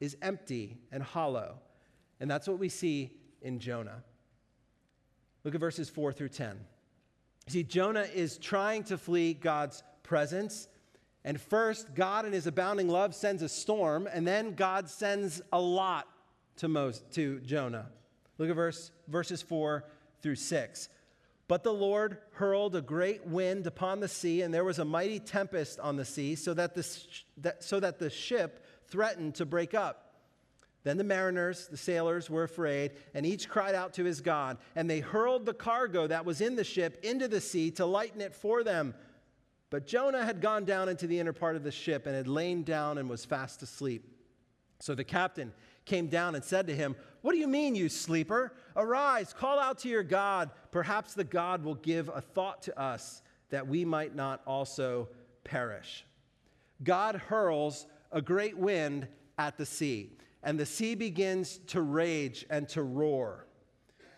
is 0.00 0.16
empty 0.20 0.78
and 0.92 1.02
hollow. 1.02 1.60
And 2.20 2.30
that's 2.30 2.48
what 2.48 2.58
we 2.58 2.68
see 2.68 3.12
in 3.40 3.58
Jonah. 3.58 4.02
Look 5.44 5.54
at 5.54 5.60
verses 5.60 5.88
4 5.88 6.12
through 6.12 6.30
10. 6.30 6.58
See, 7.48 7.62
Jonah 7.62 8.06
is 8.14 8.38
trying 8.38 8.84
to 8.84 8.98
flee 8.98 9.34
God's 9.34 9.82
presence. 10.02 10.68
And 11.24 11.40
first, 11.40 11.94
God 11.94 12.26
in 12.26 12.32
his 12.32 12.46
abounding 12.46 12.88
love 12.88 13.14
sends 13.14 13.42
a 13.42 13.48
storm, 13.48 14.08
and 14.10 14.26
then 14.26 14.54
God 14.54 14.88
sends 14.88 15.42
a 15.52 15.60
lot 15.60 16.06
to, 16.56 16.68
Moses, 16.68 17.02
to 17.12 17.40
Jonah. 17.40 17.86
Look 18.38 18.50
at 18.50 18.56
verse, 18.56 18.90
verses 19.08 19.42
4 19.42 19.84
through 20.22 20.36
6. 20.36 20.88
But 21.46 21.62
the 21.62 21.72
Lord 21.72 22.18
hurled 22.32 22.74
a 22.74 22.80
great 22.80 23.26
wind 23.26 23.66
upon 23.66 24.00
the 24.00 24.08
sea, 24.08 24.42
and 24.42 24.52
there 24.52 24.64
was 24.64 24.78
a 24.78 24.84
mighty 24.84 25.20
tempest 25.20 25.78
on 25.78 25.96
the 25.96 26.04
sea, 26.04 26.34
so 26.36 26.54
that 26.54 26.74
the, 26.74 26.98
that, 27.38 27.62
so 27.62 27.80
that 27.80 27.98
the 27.98 28.08
ship 28.08 28.64
threatened 28.88 29.34
to 29.36 29.46
break 29.46 29.74
up. 29.74 30.04
Then 30.84 30.98
the 30.98 31.04
mariners, 31.04 31.66
the 31.66 31.76
sailors, 31.76 32.28
were 32.28 32.44
afraid, 32.44 32.92
and 33.14 33.24
each 33.24 33.48
cried 33.48 33.74
out 33.74 33.94
to 33.94 34.04
his 34.04 34.20
God. 34.20 34.58
And 34.76 34.88
they 34.88 35.00
hurled 35.00 35.46
the 35.46 35.54
cargo 35.54 36.06
that 36.06 36.26
was 36.26 36.40
in 36.40 36.56
the 36.56 36.64
ship 36.64 37.00
into 37.02 37.26
the 37.26 37.40
sea 37.40 37.70
to 37.72 37.86
lighten 37.86 38.20
it 38.20 38.34
for 38.34 38.62
them. 38.62 38.94
But 39.70 39.86
Jonah 39.86 40.24
had 40.24 40.42
gone 40.42 40.66
down 40.66 40.90
into 40.90 41.06
the 41.06 41.18
inner 41.18 41.32
part 41.32 41.56
of 41.56 41.64
the 41.64 41.72
ship 41.72 42.06
and 42.06 42.14
had 42.14 42.28
lain 42.28 42.62
down 42.62 42.98
and 42.98 43.08
was 43.08 43.24
fast 43.24 43.62
asleep. 43.62 44.06
So 44.78 44.94
the 44.94 45.04
captain 45.04 45.52
came 45.84 46.08
down 46.08 46.34
and 46.34 46.44
said 46.44 46.66
to 46.66 46.74
him, 46.74 46.96
What 47.22 47.32
do 47.32 47.38
you 47.38 47.48
mean, 47.48 47.74
you 47.74 47.88
sleeper? 47.88 48.52
Arise, 48.76 49.32
call 49.32 49.58
out 49.58 49.78
to 49.80 49.88
your 49.88 50.02
God. 50.02 50.50
Perhaps 50.70 51.14
the 51.14 51.24
God 51.24 51.64
will 51.64 51.74
give 51.76 52.08
a 52.08 52.20
thought 52.20 52.62
to 52.62 52.78
us 52.80 53.22
that 53.50 53.66
we 53.66 53.84
might 53.84 54.14
not 54.14 54.40
also 54.46 55.08
perish. 55.44 56.04
God 56.82 57.16
hurls 57.16 57.86
a 58.10 58.20
great 58.20 58.56
wind 58.56 59.06
at 59.38 59.56
the 59.56 59.66
sea, 59.66 60.16
and 60.42 60.58
the 60.58 60.66
sea 60.66 60.94
begins 60.94 61.58
to 61.68 61.80
rage 61.80 62.44
and 62.50 62.68
to 62.70 62.82
roar. 62.82 63.46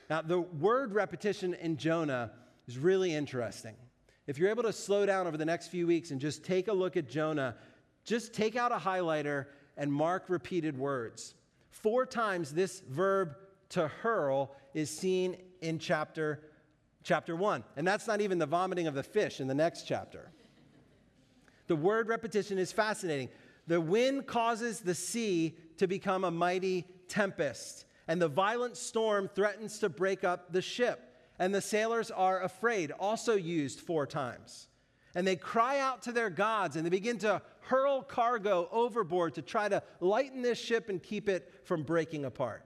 Now, 0.09 0.23
the 0.23 0.41
word 0.41 0.95
repetition 0.95 1.55
in 1.55 1.77
Jonah 1.77 2.31
is 2.69 2.79
really 2.79 3.13
interesting. 3.15 3.75
If 4.27 4.39
you're 4.39 4.51
able 4.51 4.63
to 4.65 4.73
slow 4.73 5.07
down 5.07 5.27
over 5.27 5.37
the 5.37 5.45
next 5.45 5.69
few 5.69 5.87
weeks 5.87 6.11
and 6.11 6.21
just 6.21 6.45
take 6.45 6.69
a 6.69 6.73
look 6.73 6.97
at 6.97 7.09
Jonah, 7.09 7.57
just 8.05 8.33
take 8.33 8.57
out 8.57 8.73
a 8.73 8.77
highlighter 8.77 9.47
and 9.77 9.93
mark 9.93 10.25
repeated 10.29 10.77
words. 10.77 11.35
Four 11.83 12.06
times 12.06 12.52
this 12.52 12.80
verb 12.88 13.37
to 13.71 13.87
hurl 13.87 14.56
is 14.73 14.88
seen 14.88 15.37
in 15.61 15.78
chapter 15.78 16.40
chapter 17.02 17.37
1. 17.37 17.64
And 17.76 17.87
that's 17.87 18.06
not 18.06 18.23
even 18.23 18.38
the 18.38 18.47
vomiting 18.47 18.87
of 18.87 18.95
the 18.95 19.02
fish 19.02 19.40
in 19.40 19.47
the 19.47 19.54
next 19.54 19.83
chapter. 19.87 20.33
The 21.66 21.76
word 21.76 22.08
repetition 22.08 22.58
is 22.58 22.73
fascinating. 22.73 23.28
The 23.67 23.80
wind 23.80 24.26
causes 24.26 24.80
the 24.80 24.95
sea 24.95 25.56
to 25.76 25.86
become 25.86 26.25
a 26.25 26.30
mighty 26.30 26.86
tempest, 27.08 27.84
and 28.08 28.21
the 28.23 28.28
violent 28.28 28.76
storm 28.76 29.28
threatens 29.34 29.78
to 29.80 29.89
break 29.91 30.25
up 30.25 30.52
the 30.52 30.62
ship. 30.62 31.15
And 31.39 31.54
the 31.54 31.60
sailors 31.60 32.10
are 32.10 32.43
afraid, 32.43 32.91
also 32.91 33.36
used 33.36 33.80
four 33.80 34.06
times. 34.06 34.69
And 35.15 35.26
they 35.26 35.36
cry 35.36 35.78
out 35.80 36.02
to 36.02 36.12
their 36.12 36.30
gods 36.30 36.76
and 36.76 36.84
they 36.86 36.91
begin 36.91 37.19
to 37.19 37.43
hurl 37.67 38.02
cargo 38.02 38.69
overboard 38.71 39.35
to 39.35 39.43
try 39.43 39.69
to 39.69 39.83
lighten 40.00 40.43
this 40.43 40.59
ship 40.59 40.89
and 40.89 41.02
keep 41.02 41.29
it 41.29 41.52
from 41.65 41.83
breaking 41.83 42.25
apart. 42.25 42.65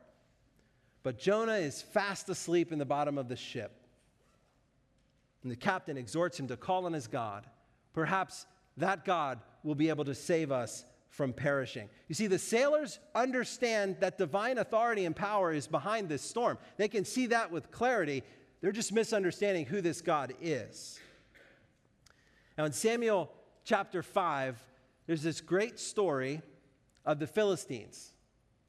But 1.02 1.18
Jonah 1.18 1.54
is 1.54 1.80
fast 1.80 2.28
asleep 2.28 2.72
in 2.72 2.78
the 2.78 2.84
bottom 2.84 3.16
of 3.16 3.28
the 3.28 3.36
ship. 3.36 3.72
And 5.42 5.50
the 5.50 5.56
captain 5.56 5.96
exhorts 5.96 6.38
him 6.38 6.48
to 6.48 6.56
call 6.56 6.84
on 6.84 6.92
his 6.92 7.06
God. 7.06 7.46
Perhaps 7.94 8.46
that 8.76 9.04
God 9.04 9.40
will 9.64 9.74
be 9.74 9.88
able 9.88 10.04
to 10.04 10.14
save 10.14 10.52
us 10.52 10.84
from 11.08 11.32
perishing. 11.32 11.88
You 12.08 12.14
see, 12.14 12.26
the 12.26 12.38
sailors 12.38 12.98
understand 13.14 13.96
that 14.00 14.18
divine 14.18 14.58
authority 14.58 15.06
and 15.06 15.16
power 15.16 15.52
is 15.52 15.66
behind 15.66 16.08
this 16.08 16.22
storm. 16.22 16.58
They 16.76 16.88
can 16.88 17.04
see 17.04 17.26
that 17.28 17.50
with 17.50 17.70
clarity. 17.70 18.22
They're 18.60 18.70
just 18.70 18.92
misunderstanding 18.92 19.64
who 19.64 19.80
this 19.80 20.02
God 20.02 20.34
is. 20.40 21.00
Now, 22.58 22.66
in 22.66 22.72
Samuel 22.72 23.30
chapter 23.64 24.02
5, 24.02 24.60
there's 25.10 25.22
this 25.22 25.40
great 25.40 25.80
story 25.80 26.40
of 27.04 27.18
the 27.18 27.26
Philistines, 27.26 28.12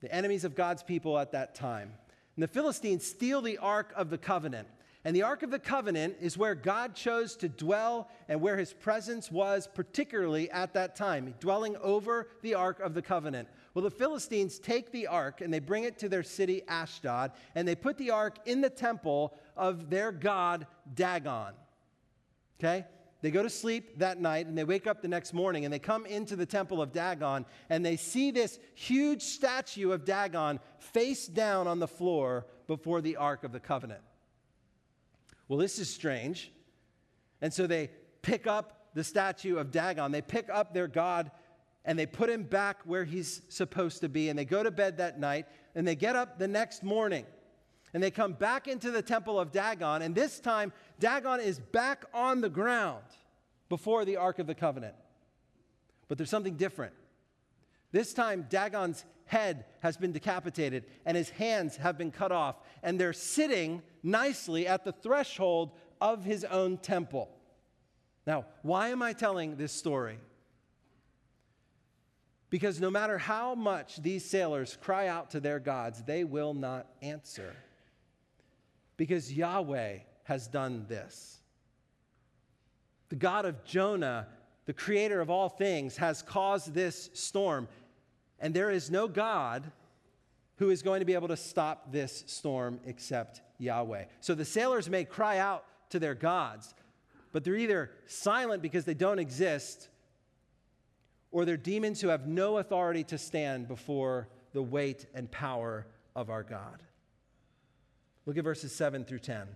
the 0.02 0.12
enemies 0.12 0.44
of 0.44 0.56
God's 0.56 0.82
people 0.82 1.20
at 1.20 1.34
that 1.34 1.54
time. 1.54 1.94
And 2.36 2.42
the 2.42 2.48
Philistines 2.48 3.06
steal 3.06 3.44
the 3.44 3.60
Ark 3.60 3.94
of 3.96 4.10
the 4.10 4.18
Covenant. 4.18 4.68
And 5.06 5.16
the 5.16 5.22
Ark 5.22 5.44
of 5.44 5.52
the 5.52 5.60
Covenant 5.60 6.16
is 6.20 6.40
where 6.40 6.56
God 6.56 6.96
chose 6.96 7.36
to 7.36 7.48
dwell 7.48 8.10
and 8.28 8.42
where 8.42 8.58
his 8.58 8.74
presence 8.74 9.32
was, 9.32 9.70
particularly 9.72 10.50
at 10.50 10.74
that 10.74 10.96
time, 10.96 11.36
dwelling 11.40 11.78
over 11.78 12.28
the 12.42 12.56
Ark 12.56 12.80
of 12.80 12.96
the 12.96 13.04
Covenant. 13.04 13.48
Well, 13.76 13.84
the 13.84 13.92
Philistines 13.92 14.58
take 14.58 14.92
the 14.92 15.06
Ark 15.06 15.42
and 15.42 15.54
they 15.54 15.60
bring 15.60 15.84
it 15.84 16.00
to 16.00 16.10
their 16.10 16.24
city, 16.24 16.64
Ashdod, 16.68 17.34
and 17.54 17.68
they 17.68 17.76
put 17.76 18.00
the 18.00 18.10
Ark 18.10 18.40
in 18.48 18.62
the 18.62 18.70
temple 18.72 19.38
of 19.56 19.92
their 19.92 20.12
god, 20.12 20.66
Dagon. 20.92 21.54
Okay? 22.60 22.88
They 23.22 23.30
go 23.30 23.44
to 23.44 23.50
sleep 23.50 24.00
that 24.00 24.20
night 24.20 24.48
and 24.48 24.58
they 24.58 24.64
wake 24.64 24.88
up 24.88 25.02
the 25.02 25.08
next 25.08 25.34
morning 25.34 25.64
and 25.64 25.74
they 25.74 25.80
come 25.80 26.06
into 26.06 26.36
the 26.36 26.46
temple 26.46 26.82
of 26.82 26.92
Dagon 26.92 27.46
and 27.70 27.86
they 27.86 27.96
see 27.96 28.32
this 28.32 28.58
huge 28.74 29.22
statue 29.22 29.92
of 29.92 30.06
Dagon 30.06 30.60
face 30.80 31.28
down 31.28 31.68
on 31.68 31.80
the 31.80 31.88
floor 31.88 32.48
before 32.68 33.00
the 33.02 33.18
Ark 33.18 33.44
of 33.44 33.52
the 33.52 33.60
Covenant. 33.60 34.02
Well, 35.48 35.60
this 35.60 35.78
is 35.78 35.94
strange. 35.94 36.52
And 37.42 37.54
so 37.54 37.68
they 37.68 37.92
pick 38.22 38.48
up 38.48 38.88
the 38.94 39.04
statue 39.04 39.58
of 39.58 39.72
Dagon, 39.72 40.12
they 40.12 40.22
pick 40.22 40.50
up 40.52 40.74
their 40.74 40.88
God, 40.88 41.32
and 41.86 41.98
they 41.98 42.06
put 42.06 42.30
him 42.30 42.44
back 42.44 42.82
where 42.86 43.04
he's 43.04 43.42
supposed 43.50 44.02
to 44.02 44.10
be. 44.10 44.30
And 44.30 44.38
they 44.38 44.46
go 44.46 44.64
to 44.64 44.72
bed 44.72 44.98
that 44.98 45.20
night, 45.20 45.48
and 45.76 45.88
they 45.88 45.96
get 45.96 46.16
up 46.16 46.38
the 46.38 46.48
next 46.48 46.84
morning. 46.84 47.26
And 47.94 48.02
they 48.02 48.12
come 48.12 48.34
back 48.34 48.68
into 48.68 48.92
the 48.92 49.02
temple 49.02 49.40
of 49.40 49.52
Dagon, 49.52 50.02
and 50.02 50.16
this 50.16 50.40
time 50.40 50.72
Dagon 51.00 51.40
is 51.40 51.60
back 51.60 52.06
on 52.14 52.42
the 52.42 52.50
ground 52.50 53.04
before 53.70 54.06
the 54.06 54.18
Ark 54.18 54.40
of 54.40 54.48
the 54.48 54.56
Covenant. 54.56 54.96
But 56.08 56.18
there's 56.18 56.30
something 56.30 56.56
different. 56.56 56.94
This 57.92 58.14
time, 58.14 58.48
Dagon's 58.50 59.04
head 59.26 59.66
has 59.80 59.98
been 59.98 60.12
decapitated 60.12 60.86
and 61.06 61.16
his 61.16 61.30
hands 61.30 61.78
have 61.78 61.98
been 61.98 62.12
cut 62.12 62.32
off, 62.32 62.58
and 62.84 63.00
they're 63.00 63.14
sitting 63.14 63.82
nicely 64.04 64.68
at 64.68 64.84
the 64.84 64.92
threshold 64.92 65.72
of 66.00 66.24
his 66.24 66.44
own 66.46 66.78
temple. 66.78 67.30
Now, 68.26 68.46
why 68.62 68.90
am 68.90 69.02
I 69.02 69.14
telling 69.14 69.56
this 69.56 69.72
story? 69.72 70.20
Because 72.50 72.82
no 72.82 72.92
matter 72.92 73.18
how 73.18 73.56
much 73.56 74.02
these 74.02 74.30
sailors 74.30 74.78
cry 74.82 75.08
out 75.08 75.32
to 75.32 75.40
their 75.40 75.60
gods, 75.60 76.04
they 76.04 76.24
will 76.24 76.54
not 76.54 76.88
answer. 77.02 77.56
Because 79.02 79.34
Yahweh 79.34 79.98
has 80.26 80.48
done 80.48 80.86
this. 80.88 81.40
The 83.10 83.16
God 83.16 83.46
of 83.46 83.66
Jonah, 83.66 84.28
the 84.68 84.74
creator 84.74 85.22
of 85.22 85.32
all 85.32 85.50
things, 85.50 85.98
has 85.98 86.22
caused 86.22 86.76
this 86.76 87.10
storm. 87.16 87.68
And 88.38 88.54
there 88.54 88.70
is 88.70 88.92
no 88.92 89.08
God 89.08 89.72
who 90.58 90.70
is 90.70 90.84
going 90.84 91.00
to 91.00 91.06
be 91.08 91.16
able 91.16 91.30
to 91.30 91.36
stop 91.36 91.92
this 91.92 92.24
storm 92.28 92.80
except 92.86 93.42
Yahweh. 93.58 94.04
So 94.20 94.36
the 94.36 94.46
sailors 94.46 94.88
may 94.88 95.04
cry 95.04 95.40
out 95.40 95.66
to 95.90 95.98
their 95.98 96.14
gods, 96.14 96.76
but 97.32 97.44
they're 97.44 97.56
either 97.56 97.90
silent 98.06 98.62
because 98.62 98.86
they 98.86 98.94
don't 98.94 99.18
exist, 99.18 99.90
or 101.32 101.44
they're 101.44 101.58
demons 101.58 102.02
who 102.02 102.10
have 102.10 102.28
no 102.28 102.60
authority 102.60 103.04
to 103.06 103.18
stand 103.18 103.68
before 103.68 104.28
the 104.54 104.62
weight 104.62 105.08
and 105.16 105.32
power 105.32 105.88
of 106.16 106.30
our 106.30 106.44
God. 106.44 106.84
Look 108.26 108.38
at 108.38 108.44
verses 108.44 108.74
7 108.74 109.06
through 109.06 109.20
10. 109.20 109.48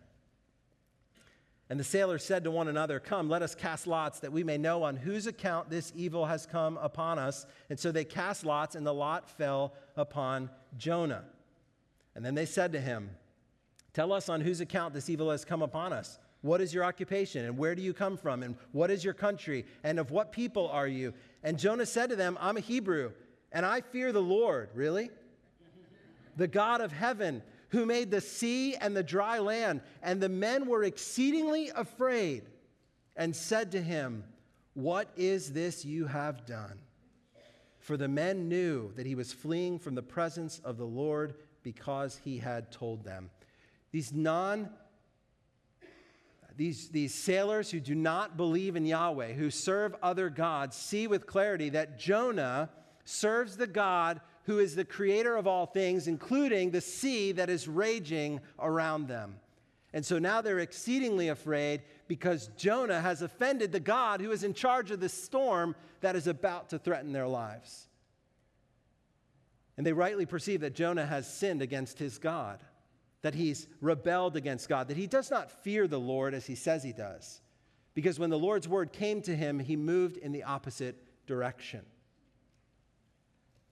And 1.70 1.80
the 1.80 1.84
sailors 1.84 2.24
said 2.24 2.44
to 2.44 2.52
one 2.52 2.68
another, 2.68 3.00
Come, 3.00 3.28
let 3.28 3.42
us 3.42 3.56
cast 3.56 3.88
lots 3.88 4.20
that 4.20 4.32
we 4.32 4.44
may 4.44 4.58
know 4.58 4.84
on 4.84 4.96
whose 4.96 5.26
account 5.26 5.70
this 5.70 5.92
evil 5.96 6.26
has 6.28 6.46
come 6.46 6.78
upon 6.78 7.18
us. 7.18 7.48
And 7.70 7.80
so 7.80 7.92
they 7.92 8.06
cast 8.06 8.46
lots, 8.46 8.76
and 8.76 8.86
the 8.86 8.94
lot 8.94 9.30
fell 9.30 9.74
upon 9.96 10.52
Jonah. 10.78 11.24
And 12.14 12.24
then 12.24 12.36
they 12.36 12.46
said 12.46 12.72
to 12.74 12.80
him, 12.80 13.10
Tell 13.94 14.14
us 14.14 14.30
on 14.30 14.42
whose 14.42 14.62
account 14.62 14.94
this 14.94 15.10
evil 15.10 15.32
has 15.32 15.46
come 15.46 15.62
upon 15.62 15.92
us. 15.92 16.20
What 16.42 16.62
is 16.62 16.74
your 16.74 16.84
occupation? 16.84 17.46
And 17.46 17.58
where 17.58 17.74
do 17.74 17.82
you 17.82 17.94
come 17.94 18.18
from? 18.18 18.44
And 18.44 18.56
what 18.72 18.92
is 18.92 19.04
your 19.04 19.16
country? 19.16 19.66
And 19.84 19.98
of 19.98 20.12
what 20.12 20.32
people 20.32 20.68
are 20.68 20.88
you? 20.88 21.14
And 21.42 21.58
Jonah 21.58 21.88
said 21.88 22.10
to 22.12 22.16
them, 22.16 22.38
I'm 22.40 22.58
a 22.58 22.62
Hebrew, 22.62 23.14
and 23.52 23.66
I 23.66 23.82
fear 23.82 24.12
the 24.12 24.22
Lord. 24.22 24.70
Really? 24.74 25.10
The 26.38 26.48
God 26.48 26.82
of 26.82 26.92
heaven 26.92 27.42
who 27.76 27.86
made 27.86 28.10
the 28.10 28.22
sea 28.22 28.74
and 28.76 28.96
the 28.96 29.04
dry 29.04 29.38
land. 29.38 29.82
And 30.02 30.22
the 30.22 30.30
men 30.30 30.66
were 30.66 30.84
exceedingly 30.84 31.72
afraid 31.76 32.44
and 33.18 33.36
said 33.36 33.74
to 33.74 33.82
him, 33.82 34.24
What 34.76 35.10
is 35.18 35.52
this 35.52 35.84
you 35.84 36.06
have 36.06 36.46
done? 36.46 36.80
For 37.80 37.98
the 37.98 38.08
men 38.08 38.48
knew 38.48 38.94
that 38.96 39.06
he 39.06 39.14
was 39.14 39.34
fleeing 39.34 39.78
from 39.78 39.94
the 39.94 40.02
presence 40.02 40.60
of 40.64 40.78
the 40.78 40.86
Lord 40.86 41.36
because 41.64 42.22
he 42.24 42.38
had 42.38 42.72
told 42.72 43.04
them. 43.04 43.30
These 43.92 44.14
non 44.14 44.70
these, 46.58 46.88
these 46.88 47.14
sailors 47.14 47.70
who 47.70 47.82
do 47.82 47.94
not 47.94 48.38
believe 48.38 48.78
in 48.78 48.86
Yahweh, 48.86 49.34
who 49.34 49.52
serve 49.52 49.94
other 50.02 50.30
gods, 50.30 50.78
see 50.78 51.06
with 51.06 51.28
clarity 51.28 51.68
that 51.72 52.00
Jonah 52.00 52.70
serves 53.04 53.58
the 53.58 53.68
God 53.68 54.22
who 54.46 54.60
is 54.60 54.76
the 54.76 54.86
creator 54.86 55.36
of 55.36 55.48
all 55.48 55.66
things, 55.66 56.08
including 56.08 56.72
the 56.72 56.82
sea 56.82 57.32
that 57.34 57.50
is 57.50 57.68
raging 57.68 58.40
around 58.60 59.08
them. 59.08 59.36
And 59.92 60.06
so 60.06 60.20
now 60.20 60.42
they're 60.42 60.60
exceedingly 60.60 61.30
afraid 61.30 61.82
because 62.08 62.50
Jonah 62.58 63.02
has 63.02 63.22
offended 63.22 63.72
the 63.72 63.80
God 63.80 64.22
who 64.22 64.32
is 64.32 64.44
in 64.44 64.54
charge 64.54 64.92
of 64.92 65.00
the 65.00 65.10
storm 65.10 65.76
that 66.02 66.16
is 66.16 66.28
about 66.28 66.70
to 66.70 66.80
threaten 66.80 67.14
their 67.14 67.28
lives. 67.28 67.88
And 69.78 69.86
they 69.86 69.94
rightly 69.94 70.26
perceive 70.26 70.62
that 70.62 70.76
Jonah 70.76 71.06
has 71.06 71.32
sinned 71.32 71.62
against 71.62 71.98
his 71.98 72.18
God, 72.18 72.60
that 73.22 73.36
he's 73.36 73.68
rebelled 73.82 74.36
against 74.36 74.70
God, 74.70 74.90
that 74.90 74.98
he 74.98 75.08
does 75.08 75.32
not 75.32 75.64
fear 75.64 75.88
the 75.88 76.00
Lord 76.00 76.34
as 76.34 76.46
he 76.46 76.56
says 76.56 76.84
he 76.84 76.94
does. 76.94 77.42
Because 77.94 78.20
when 78.20 78.30
the 78.30 78.38
Lord's 78.38 78.68
word 78.68 78.92
came 78.92 79.22
to 79.24 79.36
him, 79.36 79.60
he 79.60 79.76
moved 79.76 80.18
in 80.18 80.34
the 80.34 80.44
opposite 80.44 81.02
direction. 81.26 81.82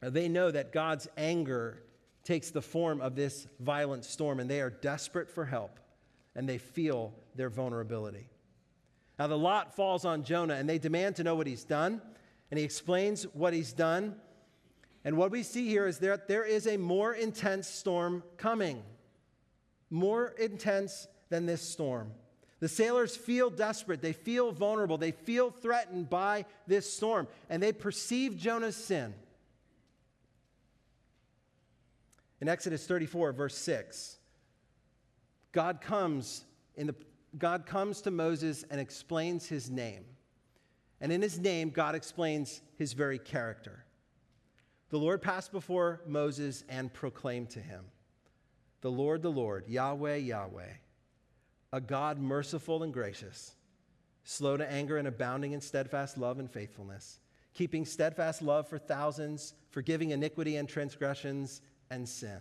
Uh, 0.03 0.09
they 0.09 0.27
know 0.27 0.51
that 0.51 0.71
God's 0.71 1.07
anger 1.17 1.81
takes 2.23 2.51
the 2.51 2.61
form 2.61 3.01
of 3.01 3.15
this 3.15 3.47
violent 3.59 4.05
storm, 4.05 4.39
and 4.39 4.49
they 4.49 4.61
are 4.61 4.69
desperate 4.69 5.29
for 5.29 5.45
help, 5.45 5.79
and 6.35 6.47
they 6.47 6.57
feel 6.57 7.13
their 7.35 7.49
vulnerability. 7.49 8.27
Now, 9.19 9.27
the 9.27 9.37
lot 9.37 9.75
falls 9.75 10.05
on 10.05 10.23
Jonah, 10.23 10.55
and 10.55 10.67
they 10.67 10.79
demand 10.79 11.17
to 11.17 11.23
know 11.23 11.35
what 11.35 11.47
he's 11.47 11.63
done, 11.63 12.01
and 12.49 12.57
he 12.57 12.65
explains 12.65 13.23
what 13.33 13.53
he's 13.53 13.73
done. 13.73 14.15
And 15.05 15.17
what 15.17 15.31
we 15.31 15.43
see 15.43 15.67
here 15.67 15.85
is 15.85 15.99
that 15.99 16.27
there 16.27 16.45
is 16.45 16.67
a 16.67 16.77
more 16.77 17.13
intense 17.13 17.67
storm 17.67 18.23
coming, 18.37 18.83
more 19.89 20.29
intense 20.39 21.07
than 21.29 21.45
this 21.45 21.61
storm. 21.61 22.11
The 22.59 22.69
sailors 22.69 23.15
feel 23.15 23.49
desperate, 23.49 24.01
they 24.01 24.13
feel 24.13 24.51
vulnerable, 24.51 24.97
they 24.97 25.11
feel 25.11 25.51
threatened 25.51 26.09
by 26.09 26.45
this 26.65 26.91
storm, 26.91 27.27
and 27.49 27.61
they 27.61 27.73
perceive 27.73 28.37
Jonah's 28.37 28.77
sin. 28.77 29.13
In 32.43 32.49
Exodus 32.49 32.85
34, 32.85 33.31
verse 33.31 33.57
6, 33.57 34.17
God 35.53 35.79
comes, 35.79 36.43
in 36.75 36.87
the, 36.87 36.95
God 37.37 37.65
comes 37.65 38.01
to 38.01 38.11
Moses 38.11 38.65
and 38.69 38.81
explains 38.81 39.47
his 39.47 39.69
name. 39.69 40.03
And 40.99 41.09
in 41.09 41.21
his 41.21 41.39
name, 41.39 41.69
God 41.69 41.95
explains 41.95 42.59
his 42.75 42.91
very 42.91 43.17
character. 43.17 43.85
The 44.89 44.97
Lord 44.97 45.21
passed 45.21 45.53
before 45.53 46.01
Moses 46.05 46.65
and 46.67 46.91
proclaimed 46.91 47.49
to 47.51 47.61
him, 47.61 47.85
The 48.81 48.91
Lord, 48.91 49.21
the 49.21 49.31
Lord, 49.31 49.69
Yahweh, 49.69 50.17
Yahweh, 50.17 50.73
a 51.71 51.79
God 51.79 52.19
merciful 52.19 52.83
and 52.83 52.91
gracious, 52.91 53.55
slow 54.25 54.57
to 54.57 54.69
anger 54.69 54.97
and 54.97 55.07
abounding 55.07 55.53
in 55.53 55.61
steadfast 55.61 56.17
love 56.17 56.39
and 56.39 56.51
faithfulness, 56.51 57.19
keeping 57.53 57.85
steadfast 57.85 58.41
love 58.41 58.67
for 58.67 58.79
thousands, 58.79 59.53
forgiving 59.69 60.11
iniquity 60.11 60.57
and 60.57 60.67
transgressions 60.67 61.61
and 61.89 62.07
sin, 62.07 62.39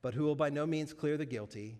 but 0.00 0.14
who 0.14 0.24
will 0.24 0.34
by 0.34 0.50
no 0.50 0.66
means 0.66 0.92
clear 0.92 1.16
the 1.16 1.26
guilty, 1.26 1.78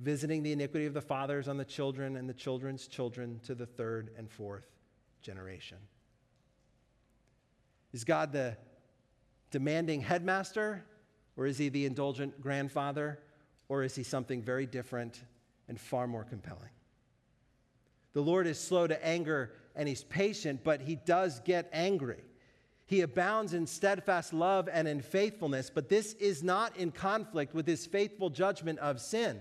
visiting 0.00 0.42
the 0.42 0.52
iniquity 0.52 0.86
of 0.86 0.94
the 0.94 1.00
fathers 1.00 1.48
on 1.48 1.56
the 1.56 1.64
children 1.64 2.16
and 2.16 2.28
the 2.28 2.34
children's 2.34 2.86
children 2.86 3.40
to 3.44 3.54
the 3.54 3.66
third 3.66 4.10
and 4.16 4.30
fourth 4.30 4.66
generation. 5.22 5.78
Is 7.92 8.04
God 8.04 8.32
the 8.32 8.56
demanding 9.50 10.00
headmaster, 10.00 10.84
or 11.36 11.46
is 11.46 11.58
he 11.58 11.68
the 11.68 11.86
indulgent 11.86 12.40
grandfather, 12.40 13.20
or 13.68 13.84
is 13.84 13.94
he 13.94 14.02
something 14.02 14.42
very 14.42 14.66
different 14.66 15.22
and 15.68 15.80
far 15.80 16.06
more 16.06 16.24
compelling? 16.24 16.70
The 18.12 18.20
Lord 18.20 18.46
is 18.46 18.58
slow 18.58 18.86
to 18.86 19.06
anger 19.06 19.52
and 19.76 19.88
he's 19.88 20.04
patient, 20.04 20.62
but 20.62 20.80
he 20.80 20.96
does 20.96 21.40
get 21.40 21.68
angry. 21.72 22.22
He 22.86 23.00
abounds 23.00 23.54
in 23.54 23.66
steadfast 23.66 24.32
love 24.32 24.68
and 24.70 24.86
in 24.86 25.00
faithfulness, 25.00 25.70
but 25.70 25.88
this 25.88 26.12
is 26.14 26.42
not 26.42 26.76
in 26.76 26.90
conflict 26.90 27.54
with 27.54 27.66
his 27.66 27.86
faithful 27.86 28.30
judgment 28.30 28.78
of 28.78 29.00
sin. 29.00 29.40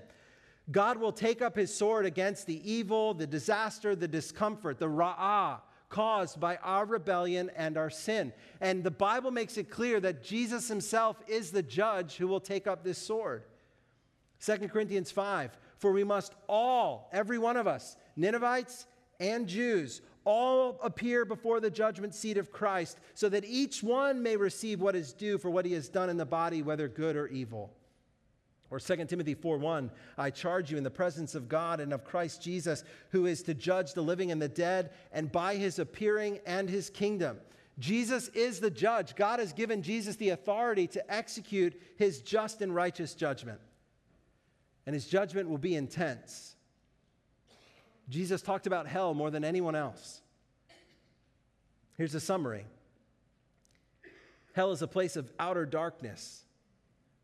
God 0.71 0.97
will 0.97 1.11
take 1.11 1.41
up 1.41 1.57
his 1.57 1.75
sword 1.75 2.05
against 2.05 2.47
the 2.47 2.71
evil, 2.71 3.13
the 3.13 3.27
disaster, 3.27 3.95
the 3.95 4.07
discomfort, 4.07 4.79
the 4.79 4.87
ra'ah 4.87 5.59
caused 5.89 6.39
by 6.39 6.55
our 6.57 6.85
rebellion 6.85 7.51
and 7.55 7.77
our 7.77 7.89
sin. 7.89 8.33
And 8.61 8.83
the 8.83 8.89
Bible 8.89 9.29
makes 9.29 9.57
it 9.57 9.69
clear 9.69 9.99
that 9.99 10.23
Jesus 10.23 10.67
himself 10.67 11.17
is 11.27 11.51
the 11.51 11.61
judge 11.61 12.15
who 12.15 12.27
will 12.27 12.39
take 12.39 12.65
up 12.65 12.83
this 12.83 12.97
sword. 12.97 13.43
2 14.43 14.69
Corinthians 14.69 15.11
5 15.11 15.55
For 15.77 15.91
we 15.91 16.03
must 16.03 16.33
all, 16.47 17.09
every 17.13 17.37
one 17.37 17.57
of 17.57 17.67
us, 17.67 17.95
Ninevites 18.15 18.87
and 19.19 19.47
Jews, 19.47 20.01
all 20.25 20.79
appear 20.83 21.25
before 21.25 21.59
the 21.59 21.69
judgment 21.69 22.15
seat 22.15 22.37
of 22.37 22.51
Christ, 22.51 22.99
so 23.13 23.29
that 23.29 23.45
each 23.45 23.83
one 23.83 24.23
may 24.23 24.37
receive 24.37 24.81
what 24.81 24.95
is 24.95 25.13
due 25.13 25.37
for 25.37 25.49
what 25.49 25.65
he 25.65 25.73
has 25.73 25.89
done 25.89 26.09
in 26.09 26.17
the 26.17 26.25
body, 26.25 26.61
whether 26.61 26.87
good 26.87 27.15
or 27.15 27.27
evil. 27.27 27.73
Or 28.69 28.79
2 28.79 29.07
Timothy 29.07 29.35
4:1, 29.35 29.91
I 30.17 30.31
charge 30.31 30.71
you 30.71 30.77
in 30.77 30.83
the 30.83 30.89
presence 30.89 31.35
of 31.35 31.47
God 31.47 31.79
and 31.79 31.93
of 31.93 32.03
Christ 32.03 32.41
Jesus, 32.41 32.83
who 33.11 33.27
is 33.27 33.43
to 33.43 33.53
judge 33.53 33.93
the 33.93 34.01
living 34.01 34.31
and 34.31 34.41
the 34.41 34.47
dead, 34.47 34.91
and 35.11 35.31
by 35.31 35.55
his 35.55 35.77
appearing 35.77 36.39
and 36.45 36.67
his 36.67 36.89
kingdom. 36.89 37.39
Jesus 37.77 38.29
is 38.29 38.59
the 38.59 38.71
judge. 38.71 39.15
God 39.15 39.39
has 39.39 39.53
given 39.53 39.83
Jesus 39.83 40.15
the 40.15 40.29
authority 40.29 40.87
to 40.87 41.13
execute 41.13 41.79
his 41.97 42.21
just 42.21 42.61
and 42.61 42.73
righteous 42.73 43.13
judgment. 43.13 43.59
And 44.85 44.93
his 44.93 45.07
judgment 45.07 45.49
will 45.49 45.57
be 45.57 45.75
intense. 45.75 46.55
Jesus 48.09 48.41
talked 48.41 48.67
about 48.67 48.87
hell 48.87 49.13
more 49.13 49.31
than 49.31 49.43
anyone 49.43 49.75
else. 49.75 50.21
Here's 51.97 52.15
a 52.15 52.19
summary 52.19 52.65
Hell 54.53 54.71
is 54.71 54.81
a 54.81 54.87
place 54.87 55.15
of 55.15 55.31
outer 55.39 55.65
darkness, 55.65 56.43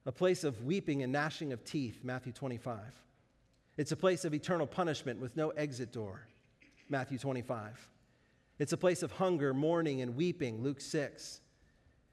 a 0.05 0.11
place 0.11 0.43
of 0.43 0.63
weeping 0.63 1.03
and 1.03 1.11
gnashing 1.13 1.53
of 1.53 1.63
teeth, 1.63 1.99
Matthew 2.03 2.33
25. 2.33 2.79
It's 3.77 3.91
a 3.91 3.95
place 3.95 4.25
of 4.25 4.33
eternal 4.33 4.67
punishment 4.67 5.21
with 5.21 5.37
no 5.37 5.49
exit 5.51 5.93
door, 5.93 6.27
Matthew 6.89 7.17
25. 7.17 7.87
It's 8.57 8.73
a 8.73 8.77
place 8.77 9.03
of 9.03 9.13
hunger, 9.13 9.53
mourning, 9.53 10.01
and 10.01 10.15
weeping, 10.15 10.61
Luke 10.61 10.81
6. 10.81 11.39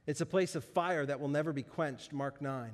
It's 0.06 0.20
a 0.20 0.26
place 0.26 0.54
of 0.54 0.64
fire 0.64 1.04
that 1.04 1.18
will 1.18 1.28
never 1.28 1.52
be 1.52 1.64
quenched, 1.64 2.12
Mark 2.12 2.40
9. 2.40 2.70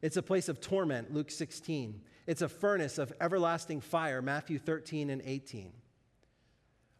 It's 0.00 0.16
a 0.16 0.22
place 0.22 0.48
of 0.48 0.60
torment, 0.60 1.12
Luke 1.12 1.30
16. 1.30 2.00
It's 2.26 2.42
a 2.42 2.48
furnace 2.48 2.98
of 2.98 3.12
everlasting 3.20 3.80
fire, 3.80 4.22
Matthew 4.22 4.58
13 4.58 5.10
and 5.10 5.22
18. 5.24 5.72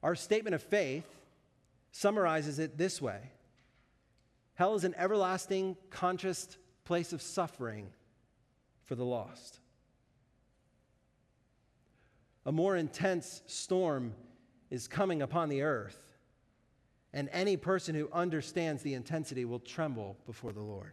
Our 0.03 0.15
statement 0.15 0.55
of 0.55 0.63
faith 0.63 1.07
summarizes 1.93 2.59
it 2.59 2.77
this 2.77 3.01
way 3.01 3.31
Hell 4.55 4.75
is 4.75 4.85
an 4.85 4.95
everlasting, 4.99 5.77
conscious 5.91 6.57
place 6.85 7.13
of 7.13 7.23
suffering 7.23 7.89
for 8.85 8.95
the 8.95 9.05
lost. 9.05 9.61
A 12.45 12.53
more 12.53 12.77
intense 12.77 13.43
storm 13.47 14.15
is 14.71 14.89
coming 14.89 15.23
upon 15.23 15.49
the 15.49 15.63
earth, 15.63 16.17
and 17.13 17.29
any 17.31 17.57
person 17.57 17.95
who 17.95 18.09
understands 18.13 18.83
the 18.83 18.95
intensity 18.95 19.45
will 19.45 19.61
tremble 19.61 20.17
before 20.27 20.53
the 20.53 20.61
Lord. 20.61 20.93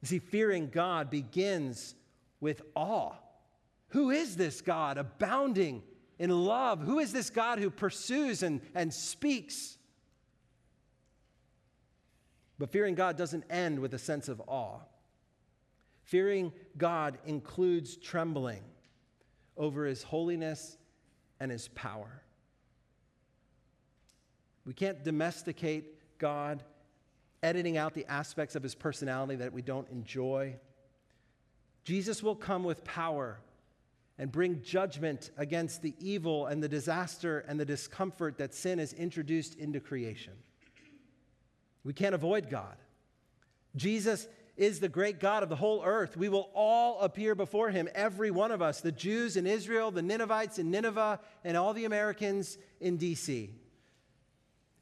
You 0.00 0.06
see, 0.06 0.18
fearing 0.20 0.68
God 0.68 1.10
begins 1.10 1.96
with 2.40 2.62
awe. 2.74 3.12
Who 3.88 4.10
is 4.10 4.36
this 4.36 4.60
God 4.60 4.98
abounding 4.98 5.82
in 6.18 6.30
love? 6.30 6.80
Who 6.80 6.98
is 6.98 7.12
this 7.12 7.30
God 7.30 7.58
who 7.58 7.70
pursues 7.70 8.42
and, 8.42 8.60
and 8.74 8.92
speaks? 8.92 9.78
But 12.58 12.70
fearing 12.70 12.94
God 12.94 13.16
doesn't 13.16 13.44
end 13.50 13.78
with 13.78 13.94
a 13.94 13.98
sense 13.98 14.28
of 14.28 14.42
awe. 14.46 14.80
Fearing 16.04 16.52
God 16.76 17.18
includes 17.24 17.96
trembling. 17.96 18.62
over 19.58 19.84
his 19.84 20.02
holiness 20.04 20.78
and 21.40 21.50
his 21.50 21.68
power. 21.68 22.22
We 24.64 24.72
can't 24.72 25.02
domesticate 25.02 26.18
God, 26.18 26.62
editing 27.42 27.76
out 27.76 27.94
the 27.94 28.06
aspects 28.06 28.54
of 28.54 28.62
his 28.62 28.74
personality 28.74 29.36
that 29.36 29.52
we 29.52 29.62
don't 29.62 29.88
enjoy. 29.90 30.56
Jesus 31.84 32.22
will 32.22 32.36
come 32.36 32.64
with 32.64 32.84
power 32.84 33.40
and 34.18 34.32
bring 34.32 34.62
judgment 34.62 35.30
against 35.36 35.80
the 35.80 35.94
evil 36.00 36.46
and 36.46 36.62
the 36.62 36.68
disaster 36.68 37.44
and 37.46 37.58
the 37.58 37.64
discomfort 37.64 38.38
that 38.38 38.52
sin 38.52 38.78
has 38.78 38.92
introduced 38.92 39.54
into 39.54 39.80
creation. 39.80 40.32
We 41.84 41.92
can't 41.92 42.14
avoid 42.14 42.50
God. 42.50 42.76
Jesus 43.76 44.26
is 44.56 44.80
the 44.80 44.88
great 44.88 45.20
God 45.20 45.44
of 45.44 45.48
the 45.48 45.56
whole 45.56 45.82
earth. 45.84 46.16
We 46.16 46.28
will 46.28 46.50
all 46.52 47.00
appear 47.00 47.36
before 47.36 47.70
him, 47.70 47.88
every 47.94 48.32
one 48.32 48.50
of 48.50 48.60
us, 48.60 48.80
the 48.80 48.90
Jews 48.90 49.36
in 49.36 49.46
Israel, 49.46 49.92
the 49.92 50.02
Ninevites 50.02 50.58
in 50.58 50.70
Nineveh, 50.70 51.20
and 51.44 51.56
all 51.56 51.72
the 51.72 51.84
Americans 51.84 52.58
in 52.80 52.98
DC. 52.98 53.50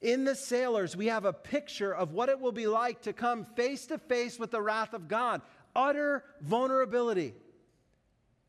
In 0.01 0.25
the 0.25 0.35
sailors, 0.35 0.97
we 0.97 1.07
have 1.07 1.27
a 1.27 1.33
picture 1.33 1.95
of 1.95 2.13
what 2.13 2.31
it 2.31 2.41
will 2.41 2.53
be 2.53 2.67
like 2.67 3.03
to 3.03 3.13
come 3.13 3.45
face 3.45 3.87
to 3.87 3.99
face 3.99 4.39
with 4.39 4.51
the 4.51 4.63
wrath 4.63 4.95
of 4.95 5.09
God 5.09 5.43
utter 5.77 6.25
vulnerability, 6.41 7.35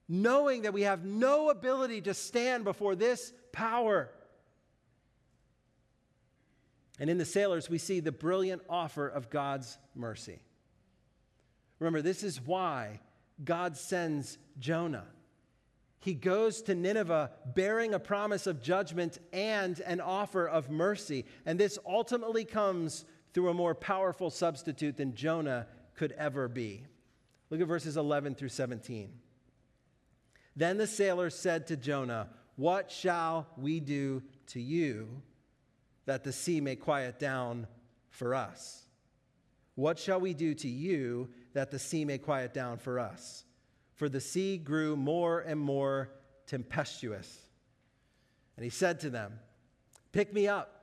knowing 0.07 0.63
that 0.63 0.73
we 0.73 0.83
have 0.83 1.03
no 1.03 1.49
ability 1.49 2.01
to 2.01 2.13
stand 2.13 2.63
before 2.63 2.95
this 2.95 3.33
power. 3.51 4.09
And 6.99 7.09
in 7.09 7.17
the 7.17 7.25
sailors, 7.25 7.69
we 7.69 7.77
see 7.77 7.99
the 7.99 8.11
brilliant 8.11 8.63
offer 8.69 9.07
of 9.07 9.29
God's 9.29 9.77
mercy. 9.93 10.39
Remember, 11.79 12.01
this 12.01 12.23
is 12.23 12.41
why 12.41 13.01
God 13.43 13.77
sends 13.77 14.39
Jonah. 14.57 15.05
He 15.99 16.13
goes 16.13 16.61
to 16.63 16.75
Nineveh 16.75 17.31
bearing 17.45 17.93
a 17.93 17.99
promise 17.99 18.47
of 18.47 18.63
judgment 18.63 19.19
and 19.33 19.79
an 19.81 19.99
offer 19.99 20.47
of 20.47 20.69
mercy. 20.69 21.25
And 21.45 21.59
this 21.59 21.77
ultimately 21.85 22.45
comes 22.45 23.05
through 23.33 23.49
a 23.49 23.53
more 23.53 23.75
powerful 23.75 24.29
substitute 24.29 24.97
than 24.97 25.15
Jonah 25.15 25.67
could 25.95 26.13
ever 26.13 26.47
be. 26.47 26.85
Look 27.49 27.61
at 27.61 27.67
verses 27.67 27.97
11 27.97 28.35
through 28.35 28.49
17. 28.49 29.11
Then 30.55 30.77
the 30.77 30.87
sailors 30.87 31.35
said 31.35 31.67
to 31.67 31.77
Jonah, 31.77 32.29
What 32.55 32.91
shall 32.91 33.47
we 33.57 33.79
do 33.79 34.23
to 34.47 34.59
you 34.59 35.21
that 36.05 36.23
the 36.23 36.33
sea 36.33 36.61
may 36.61 36.75
quiet 36.75 37.19
down 37.19 37.67
for 38.09 38.33
us? 38.33 38.83
What 39.75 39.99
shall 39.99 40.19
we 40.19 40.33
do 40.33 40.55
to 40.55 40.67
you 40.67 41.29
that 41.53 41.69
the 41.69 41.79
sea 41.79 42.03
may 42.03 42.17
quiet 42.17 42.53
down 42.53 42.79
for 42.79 42.99
us? 42.99 43.45
For 43.93 44.09
the 44.09 44.21
sea 44.21 44.57
grew 44.57 44.95
more 44.95 45.39
and 45.39 45.59
more 45.59 46.09
tempestuous. 46.47 47.45
And 48.55 48.63
he 48.63 48.71
said 48.71 48.99
to 49.01 49.09
them, 49.09 49.39
Pick 50.11 50.33
me 50.33 50.47
up 50.47 50.76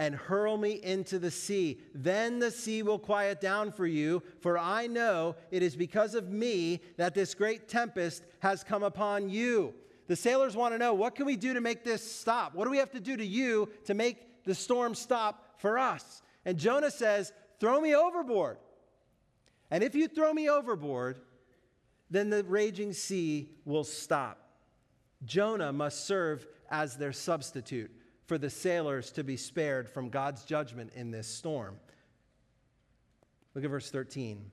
and 0.00 0.14
hurl 0.14 0.56
me 0.56 0.80
into 0.82 1.18
the 1.18 1.30
sea. 1.30 1.78
Then 1.94 2.38
the 2.38 2.50
sea 2.50 2.82
will 2.82 2.98
quiet 2.98 3.38
down 3.38 3.70
for 3.70 3.86
you, 3.86 4.22
for 4.40 4.56
I 4.58 4.86
know 4.86 5.36
it 5.50 5.62
is 5.62 5.76
because 5.76 6.14
of 6.14 6.30
me 6.30 6.80
that 6.96 7.14
this 7.14 7.34
great 7.34 7.68
tempest 7.68 8.24
has 8.38 8.64
come 8.64 8.82
upon 8.82 9.28
you. 9.28 9.74
The 10.06 10.16
sailors 10.16 10.56
want 10.56 10.72
to 10.72 10.78
know 10.78 10.94
what 10.94 11.14
can 11.14 11.26
we 11.26 11.36
do 11.36 11.52
to 11.52 11.60
make 11.60 11.84
this 11.84 12.02
stop? 12.02 12.54
What 12.54 12.64
do 12.64 12.70
we 12.70 12.78
have 12.78 12.92
to 12.92 12.98
do 12.98 13.14
to 13.14 13.24
you 13.24 13.68
to 13.84 13.92
make 13.92 14.42
the 14.44 14.54
storm 14.54 14.94
stop 14.94 15.60
for 15.60 15.78
us? 15.78 16.22
And 16.46 16.56
Jonah 16.56 16.90
says, 16.90 17.34
Throw 17.60 17.78
me 17.78 17.94
overboard. 17.94 18.56
And 19.70 19.84
if 19.84 19.94
you 19.94 20.08
throw 20.08 20.32
me 20.32 20.48
overboard, 20.48 21.20
then 22.08 22.30
the 22.30 22.42
raging 22.44 22.94
sea 22.94 23.50
will 23.66 23.84
stop. 23.84 24.38
Jonah 25.26 25.74
must 25.74 26.06
serve 26.06 26.46
as 26.70 26.96
their 26.96 27.12
substitute 27.12 27.90
for 28.30 28.38
the 28.38 28.48
sailors 28.48 29.10
to 29.10 29.24
be 29.24 29.36
spared 29.36 29.88
from 29.88 30.08
God's 30.08 30.44
judgment 30.44 30.92
in 30.94 31.10
this 31.10 31.26
storm. 31.26 31.76
Look 33.56 33.64
at 33.64 33.70
verse 33.70 33.90
13. 33.90 34.52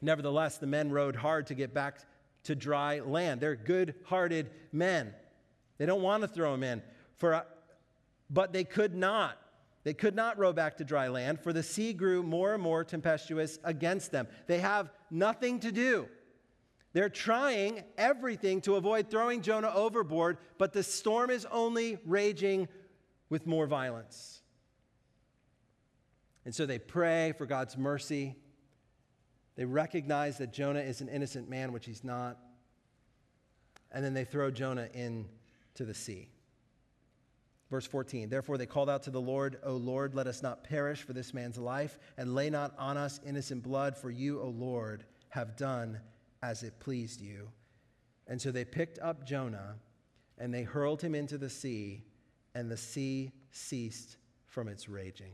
Nevertheless, 0.00 0.56
the 0.56 0.66
men 0.66 0.90
rowed 0.90 1.14
hard 1.14 1.48
to 1.48 1.54
get 1.54 1.74
back 1.74 1.98
to 2.44 2.54
dry 2.54 3.00
land. 3.00 3.42
They're 3.42 3.56
good 3.56 3.94
hearted 4.06 4.50
men. 4.72 5.12
They 5.76 5.84
don't 5.84 6.00
want 6.00 6.22
to 6.22 6.28
throw 6.28 6.52
them 6.52 6.62
in, 6.62 6.82
for, 7.16 7.44
but 8.30 8.54
they 8.54 8.64
could 8.64 8.94
not. 8.94 9.36
They 9.82 9.92
could 9.92 10.16
not 10.16 10.38
row 10.38 10.54
back 10.54 10.78
to 10.78 10.84
dry 10.84 11.08
land, 11.08 11.40
for 11.40 11.52
the 11.52 11.62
sea 11.62 11.92
grew 11.92 12.22
more 12.22 12.54
and 12.54 12.62
more 12.62 12.84
tempestuous 12.84 13.58
against 13.64 14.12
them. 14.12 14.28
They 14.46 14.60
have 14.60 14.90
nothing 15.10 15.60
to 15.60 15.70
do. 15.70 16.08
They're 16.94 17.10
trying 17.10 17.82
everything 17.98 18.62
to 18.62 18.76
avoid 18.76 19.10
throwing 19.10 19.42
Jonah 19.42 19.72
overboard, 19.74 20.38
but 20.56 20.72
the 20.72 20.82
storm 20.82 21.28
is 21.28 21.44
only 21.50 21.98
raging 22.06 22.66
with 23.34 23.48
more 23.48 23.66
violence. 23.66 24.42
And 26.44 26.54
so 26.54 26.66
they 26.66 26.78
pray 26.78 27.32
for 27.36 27.46
God's 27.46 27.76
mercy. 27.76 28.36
They 29.56 29.64
recognize 29.64 30.38
that 30.38 30.52
Jonah 30.52 30.78
is 30.78 31.00
an 31.00 31.08
innocent 31.08 31.50
man, 31.50 31.72
which 31.72 31.84
he's 31.84 32.04
not. 32.04 32.38
And 33.90 34.04
then 34.04 34.14
they 34.14 34.24
throw 34.24 34.52
Jonah 34.52 34.86
into 34.94 35.24
the 35.80 35.94
sea. 35.94 36.28
Verse 37.72 37.88
14, 37.88 38.28
therefore 38.28 38.56
they 38.56 38.66
called 38.66 38.88
out 38.88 39.02
to 39.02 39.10
the 39.10 39.20
Lord, 39.20 39.58
O 39.64 39.72
Lord, 39.72 40.14
let 40.14 40.28
us 40.28 40.40
not 40.40 40.62
perish 40.62 41.02
for 41.02 41.12
this 41.12 41.34
man's 41.34 41.58
life, 41.58 41.98
and 42.16 42.36
lay 42.36 42.50
not 42.50 42.72
on 42.78 42.96
us 42.96 43.18
innocent 43.26 43.64
blood, 43.64 43.96
for 43.96 44.12
you, 44.12 44.40
O 44.40 44.46
Lord, 44.46 45.06
have 45.30 45.56
done 45.56 45.98
as 46.40 46.62
it 46.62 46.78
pleased 46.78 47.20
you. 47.20 47.48
And 48.28 48.40
so 48.40 48.52
they 48.52 48.64
picked 48.64 49.00
up 49.00 49.26
Jonah, 49.26 49.74
and 50.38 50.54
they 50.54 50.62
hurled 50.62 51.02
him 51.02 51.16
into 51.16 51.36
the 51.36 51.50
sea, 51.50 52.04
and 52.54 52.70
the 52.70 52.76
sea 52.76 53.32
ceased 53.50 54.16
from 54.46 54.68
its 54.68 54.88
raging. 54.88 55.32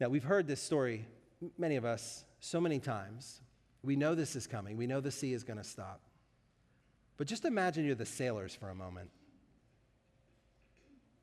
Now, 0.00 0.08
we've 0.08 0.24
heard 0.24 0.46
this 0.46 0.62
story, 0.62 1.06
many 1.56 1.76
of 1.76 1.84
us, 1.84 2.24
so 2.40 2.60
many 2.60 2.78
times. 2.78 3.40
We 3.82 3.96
know 3.96 4.14
this 4.14 4.36
is 4.36 4.46
coming. 4.46 4.76
We 4.76 4.86
know 4.86 5.00
the 5.00 5.10
sea 5.10 5.32
is 5.32 5.42
going 5.42 5.56
to 5.56 5.64
stop. 5.64 6.00
But 7.16 7.26
just 7.26 7.44
imagine 7.44 7.84
you're 7.84 7.96
the 7.96 8.06
sailors 8.06 8.54
for 8.54 8.70
a 8.70 8.74
moment. 8.74 9.10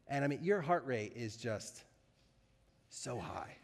And 0.08 0.24
I 0.24 0.28
mean, 0.28 0.44
your 0.44 0.62
heart 0.62 0.86
rate 0.86 1.14
is 1.16 1.38
just 1.38 1.84
so 2.90 3.18
high. 3.18 3.56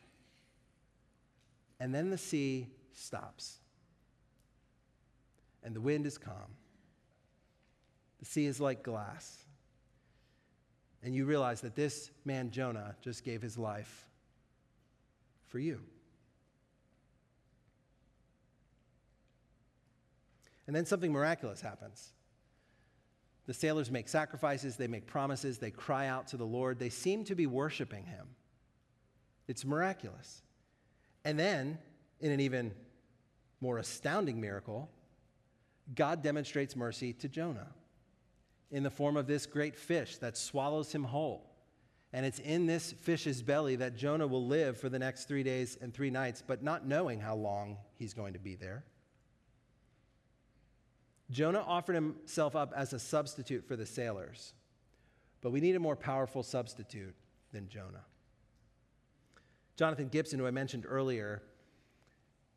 And 1.80 1.94
then 1.94 2.10
the 2.10 2.18
sea 2.18 2.68
stops, 2.94 3.58
and 5.64 5.76
the 5.76 5.82
wind 5.82 6.06
is 6.06 6.18
calm. 6.18 6.56
The 8.22 8.26
sea 8.28 8.46
is 8.46 8.62
like 8.62 8.84
glass. 8.84 9.46
And 11.04 11.16
you 11.16 11.26
realize 11.26 11.62
that 11.62 11.76
this 11.76 12.12
man, 12.24 12.52
Jonah, 12.52 12.96
just 13.02 13.26
gave 13.26 13.42
his 13.42 13.58
life 13.58 14.08
for 15.48 15.60
you. 15.60 15.82
And 20.68 20.76
then 20.76 20.86
something 20.86 21.12
miraculous 21.12 21.60
happens. 21.60 22.12
The 23.48 23.54
sailors 23.56 23.90
make 23.90 24.08
sacrifices, 24.08 24.78
they 24.78 24.88
make 24.88 25.08
promises, 25.08 25.58
they 25.58 25.72
cry 25.72 26.08
out 26.08 26.28
to 26.28 26.38
the 26.38 26.46
Lord. 26.46 26.78
They 26.78 26.90
seem 26.90 27.24
to 27.26 27.36
be 27.36 27.48
worshiping 27.48 28.06
him. 28.06 28.28
It's 29.48 29.66
miraculous. 29.66 30.44
And 31.26 31.38
then, 31.38 31.80
in 32.20 32.32
an 32.32 32.40
even 32.40 32.72
more 33.60 33.80
astounding 33.80 34.40
miracle, 34.40 34.90
God 35.96 36.22
demonstrates 36.22 36.76
mercy 36.76 37.14
to 37.14 37.28
Jonah 37.28 37.68
in 38.72 38.84
the 38.84 38.90
form 38.90 39.18
of 39.18 39.28
this 39.28 39.46
great 39.46 39.76
fish 39.76 40.18
that 40.18 40.38
swallows 40.38 40.92
him 40.92 41.04
whole. 41.04 41.52
And 42.14 42.26
it's 42.26 42.40
in 42.40 42.66
this 42.66 42.92
fish's 42.92 43.42
belly 43.42 43.78
that 43.78 43.96
Jonah 43.96 44.28
will 44.28 44.46
live 44.46 44.78
for 44.78 44.90
the 44.90 45.00
next 45.00 45.26
three 45.26 45.44
days 45.44 45.78
and 45.82 45.94
three 45.94 46.10
nights, 46.10 46.44
but 46.46 46.64
not 46.64 46.86
knowing 46.86 47.20
how 47.20 47.36
long 47.36 47.78
he's 47.98 48.14
going 48.14 48.34
to 48.34 48.40
be 48.40 48.56
there. 48.56 48.84
Jonah 51.30 51.64
offered 51.66 51.96
himself 51.96 52.56
up 52.56 52.74
as 52.76 52.92
a 52.92 53.00
substitute 53.00 53.66
for 53.66 53.78
the 53.78 53.86
sailors, 53.86 54.54
but 55.42 55.52
we 55.52 55.62
need 55.62 55.76
a 55.76 55.80
more 55.80 55.96
powerful 55.96 56.44
substitute 56.44 57.16
than 57.54 57.70
Jonah. 57.70 58.04
Jonathan 59.78 60.10
Gibson, 60.10 60.40
who 60.40 60.46
I 60.46 60.52
mentioned 60.52 60.86
earlier, 60.88 61.42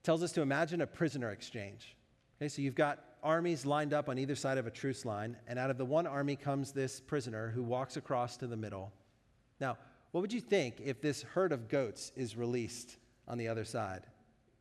tells 0.03 0.22
us 0.22 0.33
to 0.33 0.42
imagine 0.42 0.81
a 0.81 0.87
prisoner 0.87 1.31
exchange. 1.31 1.96
Okay, 2.37 2.48
so 2.48 2.61
you've 2.61 2.74
got 2.74 3.13
armies 3.24 3.66
lined 3.66 3.92
up 3.92 4.08
on 4.08 4.18
either 4.18 4.37
side 4.37 4.58
of 4.58 4.66
a 4.66 4.70
truce 4.70 5.04
line, 5.04 5.37
and 5.48 5.58
out 5.58 5.70
of 5.70 5.78
the 5.78 5.84
one 5.84 6.06
army 6.06 6.37
comes 6.37 6.70
this 6.70 7.00
prisoner 7.00 7.50
who 7.50 7.62
walks 7.62 7.96
across 7.96 8.37
to 8.37 8.46
the 8.46 8.56
middle. 8.56 8.92
Now, 9.60 9.78
what 10.12 10.20
would 10.20 10.32
you 10.32 10.40
think 10.40 10.80
if 10.84 11.00
this 11.00 11.22
herd 11.22 11.50
of 11.50 11.68
goats 11.68 12.12
is 12.14 12.37
released 12.37 12.98
on 13.26 13.38
the 13.38 13.48
other 13.48 13.64
side 13.64 14.06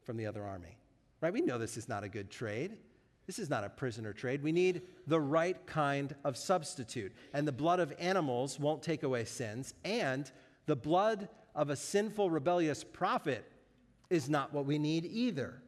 from 0.01 0.17
the 0.17 0.25
other 0.25 0.43
army? 0.43 0.77
Right? 1.21 1.33
We 1.33 1.41
know 1.41 1.57
this 1.57 1.77
is 1.77 1.87
not 1.87 2.03
a 2.03 2.09
good 2.09 2.31
trade. 2.31 2.77
This 3.27 3.39
is 3.39 3.49
not 3.49 3.63
a 3.63 3.69
prisoner 3.69 4.13
trade. 4.13 4.43
We 4.43 4.51
need 4.51 4.81
the 5.07 5.19
right 5.19 5.65
kind 5.65 6.15
of 6.23 6.35
substitute. 6.35 7.13
And 7.33 7.47
the 7.47 7.51
blood 7.51 7.79
of 7.79 7.93
animals 7.99 8.59
won't 8.59 8.83
take 8.83 9.03
away 9.03 9.25
sins, 9.25 9.73
and 9.85 10.31
the 10.65 10.75
blood 10.75 11.29
of 11.55 11.69
a 11.69 11.75
sinful, 11.75 12.29
rebellious 12.29 12.83
prophet 12.83 13.49
is 14.09 14.29
not 14.29 14.53
what 14.53 14.65
we 14.65 14.77
need 14.77 15.05
either. 15.05 15.62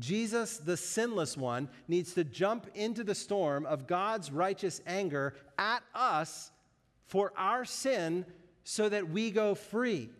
Jesus, 0.00 0.58
the 0.58 0.76
sinless 0.76 1.36
one, 1.36 1.68
needs 1.86 2.14
to 2.14 2.24
jump 2.24 2.66
into 2.74 3.04
the 3.04 3.14
storm 3.14 3.66
of 3.66 3.86
God's 3.86 4.32
righteous 4.32 4.80
anger 4.86 5.34
at 5.58 5.82
us 5.94 6.50
for 7.06 7.32
our 7.36 7.64
sin 7.64 8.24
so 8.64 8.88
that 8.88 9.10
we 9.10 9.30
go 9.30 9.54
free. 9.54 10.10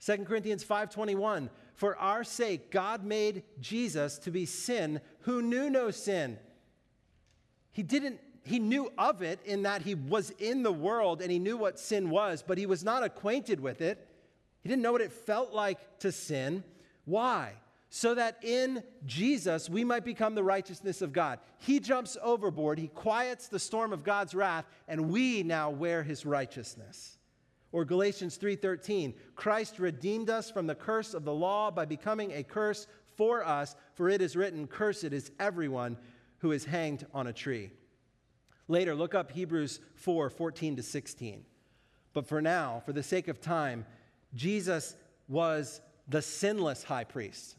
2 0.00 0.24
Corinthians 0.24 0.64
5:21 0.64 1.50
For 1.74 1.96
our 1.96 2.24
sake 2.24 2.70
God 2.70 3.04
made 3.04 3.42
Jesus 3.60 4.18
to 4.18 4.30
be 4.30 4.46
sin 4.46 5.00
who 5.20 5.42
knew 5.42 5.68
no 5.68 5.90
sin. 5.90 6.38
He 7.72 7.82
didn't 7.82 8.20
he 8.44 8.60
knew 8.60 8.92
of 8.96 9.22
it 9.22 9.40
in 9.44 9.64
that 9.64 9.82
he 9.82 9.96
was 9.96 10.30
in 10.38 10.62
the 10.62 10.72
world 10.72 11.20
and 11.20 11.32
he 11.32 11.40
knew 11.40 11.56
what 11.56 11.80
sin 11.80 12.10
was, 12.10 12.44
but 12.46 12.58
he 12.58 12.66
was 12.66 12.84
not 12.84 13.02
acquainted 13.02 13.58
with 13.58 13.80
it. 13.80 14.06
He 14.60 14.68
didn't 14.68 14.82
know 14.82 14.92
what 14.92 15.00
it 15.00 15.12
felt 15.12 15.52
like 15.52 15.98
to 15.98 16.12
sin. 16.12 16.62
Why? 17.04 17.54
So 17.88 18.14
that 18.14 18.38
in 18.42 18.82
Jesus 19.04 19.70
we 19.70 19.84
might 19.84 20.04
become 20.04 20.34
the 20.34 20.42
righteousness 20.42 21.02
of 21.02 21.12
God. 21.12 21.38
He 21.58 21.80
jumps 21.80 22.16
overboard, 22.22 22.78
he 22.78 22.88
quiets 22.88 23.48
the 23.48 23.58
storm 23.58 23.92
of 23.92 24.04
God's 24.04 24.34
wrath, 24.34 24.66
and 24.88 25.10
we 25.10 25.42
now 25.42 25.70
wear 25.70 26.02
his 26.02 26.26
righteousness. 26.26 27.18
Or 27.72 27.84
Galatians 27.84 28.36
3:13, 28.36 29.14
Christ 29.34 29.78
redeemed 29.78 30.30
us 30.30 30.50
from 30.50 30.66
the 30.66 30.74
curse 30.74 31.14
of 31.14 31.24
the 31.24 31.34
law 31.34 31.70
by 31.70 31.84
becoming 31.84 32.32
a 32.32 32.42
curse 32.42 32.86
for 33.16 33.44
us, 33.44 33.74
for 33.94 34.08
it 34.08 34.20
is 34.20 34.36
written, 34.36 34.66
cursed 34.66 35.04
is 35.04 35.30
everyone 35.38 35.96
who 36.38 36.52
is 36.52 36.64
hanged 36.64 37.06
on 37.14 37.26
a 37.26 37.32
tree. 37.32 37.70
Later, 38.68 38.94
look 38.94 39.14
up 39.14 39.30
Hebrews 39.30 39.80
4 39.94 40.30
14 40.30 40.76
to 40.76 40.82
16. 40.82 41.44
But 42.12 42.26
for 42.26 42.40
now, 42.40 42.82
for 42.84 42.92
the 42.92 43.02
sake 43.02 43.28
of 43.28 43.40
time, 43.40 43.84
Jesus 44.34 44.96
was 45.28 45.80
the 46.08 46.22
sinless 46.22 46.82
high 46.82 47.04
priest 47.04 47.56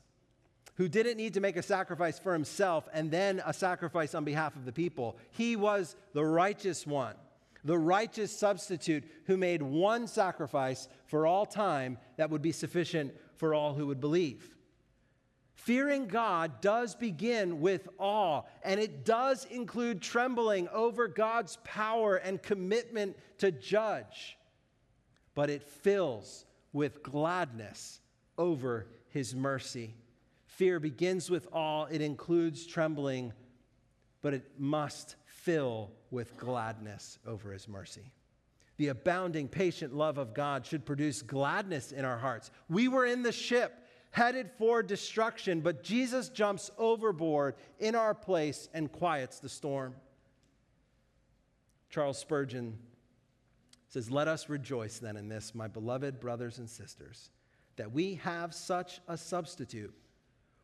who 0.77 0.87
didn't 0.87 1.17
need 1.17 1.33
to 1.33 1.41
make 1.41 1.57
a 1.57 1.63
sacrifice 1.63 2.19
for 2.19 2.33
himself 2.33 2.87
and 2.93 3.09
then 3.09 3.41
a 3.45 3.53
sacrifice 3.53 4.13
on 4.13 4.23
behalf 4.23 4.55
of 4.55 4.63
the 4.63 4.71
people. 4.71 5.17
He 5.31 5.55
was 5.55 5.95
the 6.13 6.23
righteous 6.23 6.85
one, 6.85 7.15
the 7.63 7.77
righteous 7.77 8.31
substitute 8.31 9.03
who 9.25 9.37
made 9.37 9.61
one 9.61 10.07
sacrifice 10.07 10.87
for 11.07 11.25
all 11.25 11.45
time 11.47 11.97
that 12.17 12.29
would 12.29 12.43
be 12.43 12.51
sufficient 12.51 13.13
for 13.37 13.55
all 13.55 13.73
who 13.73 13.87
would 13.87 13.99
believe. 13.99 14.55
Fearing 15.55 16.07
God 16.07 16.61
does 16.61 16.95
begin 16.95 17.59
with 17.59 17.89
awe, 17.97 18.43
and 18.63 18.79
it 18.79 19.03
does 19.03 19.45
include 19.45 20.01
trembling 20.01 20.69
over 20.69 21.07
God's 21.07 21.57
power 21.63 22.17
and 22.17 22.41
commitment 22.41 23.17
to 23.39 23.51
judge. 23.51 24.37
But 25.33 25.49
it 25.49 25.63
fills 25.63 26.45
with 26.71 27.01
gladness 27.01 27.99
over 28.37 28.85
his 29.09 29.35
mercy. 29.35 29.95
Fear 30.57 30.79
begins 30.79 31.29
with 31.29 31.47
awe, 31.51 31.85
it 31.85 32.01
includes 32.01 32.65
trembling, 32.65 33.31
but 34.23 34.33
it 34.33 34.49
must 34.57 35.15
fill 35.27 35.91
with 36.09 36.35
gladness 36.35 37.19
over 37.27 37.51
his 37.51 37.67
mercy. 37.67 38.11
The 38.77 38.87
abounding, 38.87 39.49
patient 39.49 39.93
love 39.93 40.17
of 40.17 40.33
God 40.33 40.65
should 40.65 40.83
produce 40.83 41.21
gladness 41.21 41.91
in 41.91 42.05
our 42.05 42.17
hearts. 42.17 42.49
We 42.69 42.87
were 42.87 43.05
in 43.05 43.21
the 43.21 43.31
ship 43.31 43.71
headed 44.09 44.49
for 44.57 44.81
destruction, 44.81 45.61
but 45.61 45.83
Jesus 45.83 46.27
jumps 46.29 46.71
overboard 46.79 47.53
in 47.77 47.93
our 47.93 48.15
place 48.15 48.67
and 48.73 48.91
quiets 48.91 49.37
the 49.39 49.49
storm. 49.49 49.93
Charles 51.91 52.17
Spurgeon 52.17 52.79
says, 53.89 54.09
Let 54.09 54.27
us 54.27 54.49
rejoice 54.49 54.97
then 54.97 55.17
in 55.17 55.29
this, 55.29 55.53
my 55.53 55.67
beloved 55.67 56.19
brothers 56.19 56.57
and 56.57 56.67
sisters, 56.67 57.29
that 57.75 57.91
we 57.91 58.15
have 58.15 58.55
such 58.55 59.01
a 59.07 59.15
substitute 59.15 59.93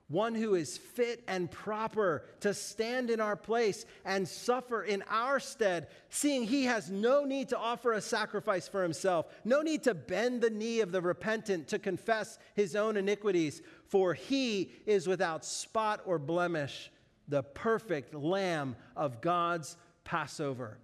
one 0.08 0.36
who 0.36 0.56
is 0.56 0.78
fit 0.78 1.24
and 1.28 1.50
proper 1.50 2.24
to 2.42 2.54
stand 2.54 3.10
in 3.10 3.20
our 3.20 3.36
place 3.36 3.86
and 4.06 4.28
suffer 4.28 4.84
in 4.84 5.04
our 5.10 5.40
stead, 5.40 5.88
seeing 6.10 6.44
he 6.44 6.66
has 6.66 6.92
no 6.92 7.24
need 7.24 7.50
to 7.50 7.58
offer 7.58 7.94
a 7.94 8.02
sacrifice 8.02 8.68
for 8.68 8.84
himself, 8.84 9.28
no 9.46 9.62
need 9.62 9.84
to 9.84 9.94
bend 9.94 10.42
the 10.42 10.50
knee 10.50 10.82
of 10.82 10.92
the 10.92 11.02
repentant 11.02 11.68
to 11.68 11.80
confess 11.80 12.38
his 12.54 12.76
own 12.76 12.98
iniquities, 12.98 13.62
for 13.88 14.14
he 14.14 14.72
is 14.86 15.08
without 15.08 15.46
spot 15.46 16.02
or 16.06 16.20
blemish, 16.20 16.92
the 17.28 17.44
perfect 17.44 18.14
Lamb 18.14 18.76
of 18.96 19.22
God's 19.22 19.78
Passover. 20.04 20.78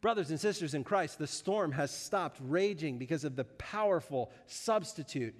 Brothers 0.00 0.30
and 0.30 0.38
sisters 0.38 0.74
in 0.74 0.84
Christ, 0.84 1.18
the 1.18 1.26
storm 1.26 1.72
has 1.72 1.90
stopped 1.90 2.38
raging 2.42 2.98
because 2.98 3.24
of 3.24 3.36
the 3.36 3.44
powerful 3.44 4.30
substitute 4.46 5.34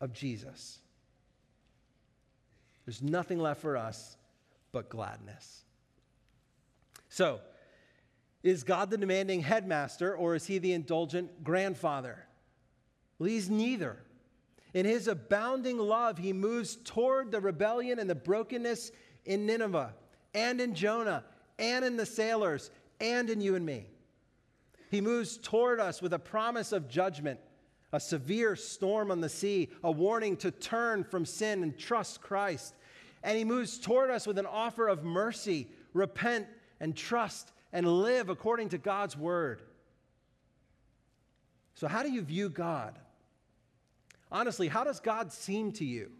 of 0.00 0.12
Jesus. 0.12 0.78
There's 2.84 3.02
nothing 3.02 3.38
left 3.38 3.60
for 3.60 3.76
us 3.76 4.16
but 4.72 4.88
gladness. 4.88 5.64
So, 7.08 7.40
is 8.42 8.64
God 8.64 8.90
the 8.90 8.96
demanding 8.96 9.42
headmaster 9.42 10.16
or 10.16 10.34
is 10.34 10.46
he 10.46 10.58
the 10.58 10.72
indulgent 10.72 11.44
grandfather? 11.44 12.26
Well, 13.18 13.28
he's 13.28 13.50
neither. 13.50 14.02
In 14.72 14.86
his 14.86 15.08
abounding 15.08 15.78
love, 15.78 16.18
he 16.18 16.32
moves 16.32 16.76
toward 16.76 17.32
the 17.32 17.40
rebellion 17.40 17.98
and 17.98 18.08
the 18.08 18.14
brokenness 18.14 18.92
in 19.24 19.44
Nineveh 19.44 19.94
and 20.32 20.60
in 20.60 20.74
Jonah 20.74 21.24
and 21.58 21.84
in 21.84 21.96
the 21.96 22.06
sailors 22.06 22.70
and 23.00 23.28
in 23.28 23.40
you 23.40 23.56
and 23.56 23.66
me. 23.66 23.86
He 24.90 25.00
moves 25.00 25.38
toward 25.38 25.80
us 25.80 26.00
with 26.00 26.12
a 26.12 26.18
promise 26.18 26.72
of 26.72 26.88
judgment, 26.88 27.40
a 27.92 28.00
severe 28.00 28.54
storm 28.56 29.10
on 29.10 29.20
the 29.20 29.28
sea, 29.28 29.68
a 29.82 29.90
warning 29.90 30.36
to 30.38 30.50
turn 30.50 31.04
from 31.04 31.24
sin 31.24 31.62
and 31.62 31.76
trust 31.76 32.20
Christ, 32.20 32.74
and 33.22 33.36
he 33.36 33.44
moves 33.44 33.78
toward 33.78 34.10
us 34.10 34.26
with 34.26 34.38
an 34.38 34.46
offer 34.46 34.88
of 34.88 35.04
mercy 35.04 35.68
repent 35.92 36.46
and 36.78 36.96
trust 36.96 37.52
and 37.72 37.86
live 37.86 38.28
according 38.28 38.70
to 38.70 38.78
God's 38.78 39.16
word. 39.16 39.62
So, 41.74 41.88
how 41.88 42.02
do 42.02 42.10
you 42.10 42.22
view 42.22 42.48
God? 42.48 42.98
Honestly, 44.32 44.68
how 44.68 44.84
does 44.84 45.00
God 45.00 45.32
seem 45.32 45.72
to 45.72 45.84
you? 45.84 46.10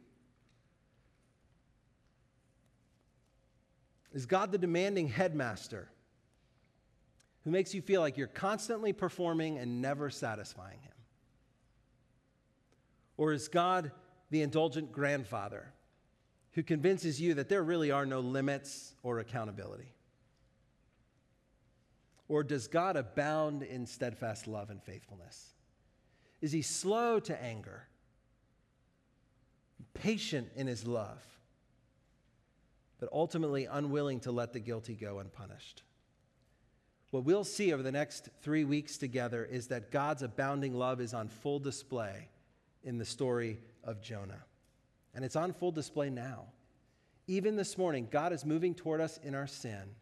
Is 4.12 4.26
God 4.26 4.50
the 4.50 4.58
demanding 4.58 5.08
headmaster 5.08 5.88
who 7.44 7.50
makes 7.50 7.74
you 7.74 7.80
feel 7.80 8.00
like 8.00 8.16
you're 8.16 8.26
constantly 8.26 8.92
performing 8.92 9.58
and 9.58 9.80
never 9.80 10.10
satisfying 10.10 10.80
him? 10.80 10.89
Or 13.20 13.34
is 13.34 13.48
God 13.48 13.92
the 14.30 14.40
indulgent 14.40 14.92
grandfather 14.92 15.74
who 16.52 16.62
convinces 16.62 17.20
you 17.20 17.34
that 17.34 17.50
there 17.50 17.62
really 17.62 17.90
are 17.90 18.06
no 18.06 18.20
limits 18.20 18.94
or 19.02 19.18
accountability? 19.18 19.92
Or 22.28 22.42
does 22.42 22.66
God 22.66 22.96
abound 22.96 23.62
in 23.62 23.84
steadfast 23.84 24.46
love 24.46 24.70
and 24.70 24.82
faithfulness? 24.82 25.50
Is 26.40 26.50
he 26.50 26.62
slow 26.62 27.20
to 27.20 27.42
anger, 27.42 27.88
patient 29.92 30.48
in 30.56 30.66
his 30.66 30.86
love, 30.86 31.22
but 33.00 33.10
ultimately 33.12 33.66
unwilling 33.66 34.20
to 34.20 34.32
let 34.32 34.54
the 34.54 34.60
guilty 34.60 34.94
go 34.94 35.18
unpunished? 35.18 35.82
What 37.10 37.24
we'll 37.24 37.44
see 37.44 37.74
over 37.74 37.82
the 37.82 37.92
next 37.92 38.30
three 38.40 38.64
weeks 38.64 38.96
together 38.96 39.44
is 39.44 39.66
that 39.66 39.90
God's 39.90 40.22
abounding 40.22 40.72
love 40.72 41.02
is 41.02 41.12
on 41.12 41.28
full 41.28 41.58
display 41.58 42.30
in 42.84 42.98
the 42.98 43.04
story 43.04 43.58
of 43.84 44.00
Jonah. 44.00 44.44
And 45.14 45.24
it's 45.24 45.36
on 45.36 45.52
full 45.52 45.72
display 45.72 46.10
now. 46.10 46.46
Even 47.26 47.56
this 47.56 47.78
morning, 47.78 48.08
God 48.10 48.32
is 48.32 48.44
moving 48.44 48.74
toward 48.74 49.00
us 49.00 49.18
in 49.22 49.34
our 49.34 49.46
sin 49.46 49.94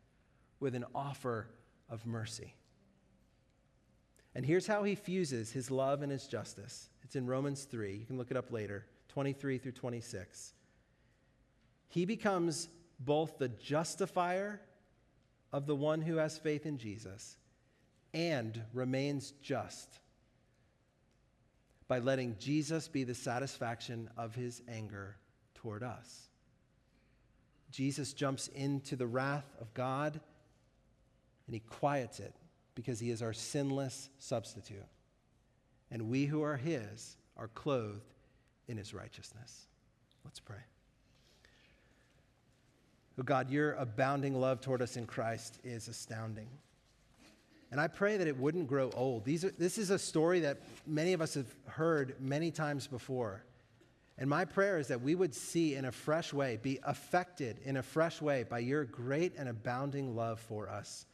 with 0.60 0.74
an 0.74 0.84
offer 0.94 1.48
of 1.88 2.06
mercy. 2.06 2.54
And 4.34 4.44
here's 4.44 4.66
how 4.66 4.82
he 4.82 4.94
fuses 4.94 5.52
his 5.52 5.70
love 5.70 6.02
and 6.02 6.12
his 6.12 6.26
justice. 6.26 6.88
It's 7.02 7.16
in 7.16 7.26
Romans 7.26 7.64
3. 7.64 7.96
You 7.96 8.06
can 8.06 8.18
look 8.18 8.30
it 8.30 8.36
up 8.36 8.52
later, 8.52 8.86
23 9.08 9.58
through 9.58 9.72
26. 9.72 10.52
He 11.88 12.04
becomes 12.04 12.68
both 13.00 13.38
the 13.38 13.48
justifier 13.48 14.60
of 15.52 15.66
the 15.66 15.76
one 15.76 16.02
who 16.02 16.16
has 16.16 16.38
faith 16.38 16.66
in 16.66 16.78
Jesus 16.78 17.36
and 18.12 18.62
remains 18.72 19.32
just 19.42 20.00
by 21.88 21.99
letting 21.99 22.36
Jesus 22.39 22.86
be 22.86 23.03
the 23.03 23.14
satisfaction 23.14 24.11
of 24.16 24.34
his 24.34 24.62
anger 24.68 25.16
toward 25.55 25.82
us. 25.82 26.28
Jesus 27.70 28.12
jumps 28.12 28.49
into 28.49 28.95
the 28.95 29.07
wrath 29.07 29.57
of 29.61 29.72
God 29.74 30.20
and 31.47 31.55
he 31.55 31.61
quiets 31.61 32.20
it 32.20 32.34
because 32.74 33.01
he 33.01 33.11
is 33.11 33.22
our 33.22 33.32
sinless 33.32 34.11
substitute. 34.18 34.84
And 35.91 36.09
we 36.09 36.26
who 36.26 36.43
are 36.43 36.57
his 36.57 37.16
are 37.36 37.49
clothed 37.49 38.12
in 38.68 38.76
his 38.76 38.93
righteousness. 38.93 39.66
Let's 40.24 40.41
pray. 40.41 40.61
Oh 43.18 43.22
God, 43.22 43.51
your 43.51 43.72
abounding 43.72 44.39
love 44.39 44.61
toward 44.61 44.82
us 44.82 44.97
in 44.97 45.07
Christ 45.07 45.59
is 45.64 45.89
astounding. 45.89 46.49
And 47.70 47.80
I 47.80 47.86
pray 47.86 48.16
that 48.16 48.26
it 48.26 48.38
wouldn't 48.38 48.66
grow 48.66 48.90
old. 48.94 49.24
These 49.24 49.44
are, 49.44 49.50
this 49.50 49.76
is 49.76 49.90
a 49.90 49.98
story 49.98 50.40
that 50.40 50.62
many 50.86 51.12
of 51.12 51.20
us 51.20 51.34
have 51.34 51.52
heard 51.66 52.16
many 52.18 52.50
times 52.50 52.86
before. 52.86 53.44
And 54.16 54.28
my 54.28 54.44
prayer 54.44 54.78
is 54.78 54.88
that 54.88 55.02
we 55.02 55.14
would 55.14 55.34
see 55.34 55.74
in 55.74 55.84
a 55.84 55.92
fresh 55.92 56.32
way, 56.32 56.58
be 56.60 56.80
affected 56.82 57.58
in 57.64 57.76
a 57.76 57.82
fresh 57.82 58.20
way 58.20 58.42
by 58.42 58.58
your 58.58 58.84
great 58.84 59.36
and 59.36 59.48
abounding 59.48 60.16
love 60.16 60.40
for 60.40 60.68
us. 60.68 61.06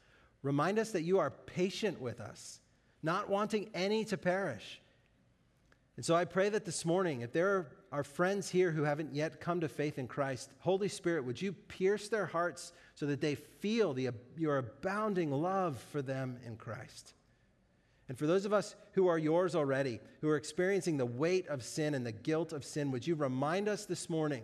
Remind 0.42 0.78
us 0.78 0.92
that 0.92 1.02
you 1.02 1.18
are 1.18 1.30
patient 1.30 2.00
with 2.00 2.20
us, 2.20 2.60
not 3.02 3.28
wanting 3.28 3.68
any 3.74 4.04
to 4.06 4.16
perish. 4.16 4.80
And 5.96 6.04
so 6.04 6.14
I 6.14 6.24
pray 6.24 6.48
that 6.48 6.64
this 6.64 6.84
morning, 6.84 7.20
if 7.20 7.32
there 7.32 7.48
are 7.56 7.66
friends 8.02 8.50
here 8.50 8.72
who 8.72 8.82
haven't 8.82 9.14
yet 9.14 9.40
come 9.40 9.60
to 9.60 9.68
faith 9.68 9.98
in 9.98 10.08
Christ, 10.08 10.50
Holy 10.58 10.88
Spirit, 10.88 11.24
would 11.24 11.40
you 11.40 11.52
pierce 11.52 12.08
their 12.08 12.26
hearts 12.26 12.72
so 12.94 13.06
that 13.06 13.20
they 13.20 13.34
feel 13.34 13.92
the, 13.94 14.10
your 14.36 14.58
abounding 14.58 15.30
love 15.30 15.78
for 15.92 16.02
them 16.02 16.38
in 16.44 16.56
Christ? 16.56 17.14
And 18.08 18.18
for 18.18 18.26
those 18.26 18.44
of 18.44 18.52
us 18.52 18.74
who 18.92 19.06
are 19.06 19.18
yours 19.18 19.54
already, 19.54 20.00
who 20.20 20.28
are 20.28 20.36
experiencing 20.36 20.96
the 20.96 21.06
weight 21.06 21.46
of 21.48 21.62
sin 21.62 21.94
and 21.94 22.04
the 22.04 22.12
guilt 22.12 22.52
of 22.52 22.64
sin, 22.64 22.90
would 22.90 23.06
you 23.06 23.14
remind 23.14 23.68
us 23.68 23.86
this 23.86 24.10
morning 24.10 24.42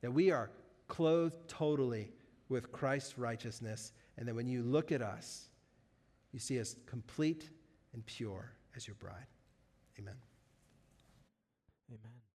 that 0.00 0.10
we 0.10 0.30
are 0.30 0.50
clothed 0.88 1.48
totally 1.48 2.10
with 2.48 2.72
Christ's 2.72 3.18
righteousness, 3.18 3.92
and 4.16 4.28
that 4.28 4.34
when 4.34 4.46
you 4.46 4.62
look 4.62 4.92
at 4.92 5.02
us, 5.02 5.48
you 6.32 6.38
see 6.38 6.60
us 6.60 6.76
complete 6.86 7.50
and 7.92 8.06
pure 8.06 8.52
as 8.76 8.86
your 8.86 8.94
bride. 8.96 9.26
Amen. 9.98 10.14
Amen. 11.90 12.15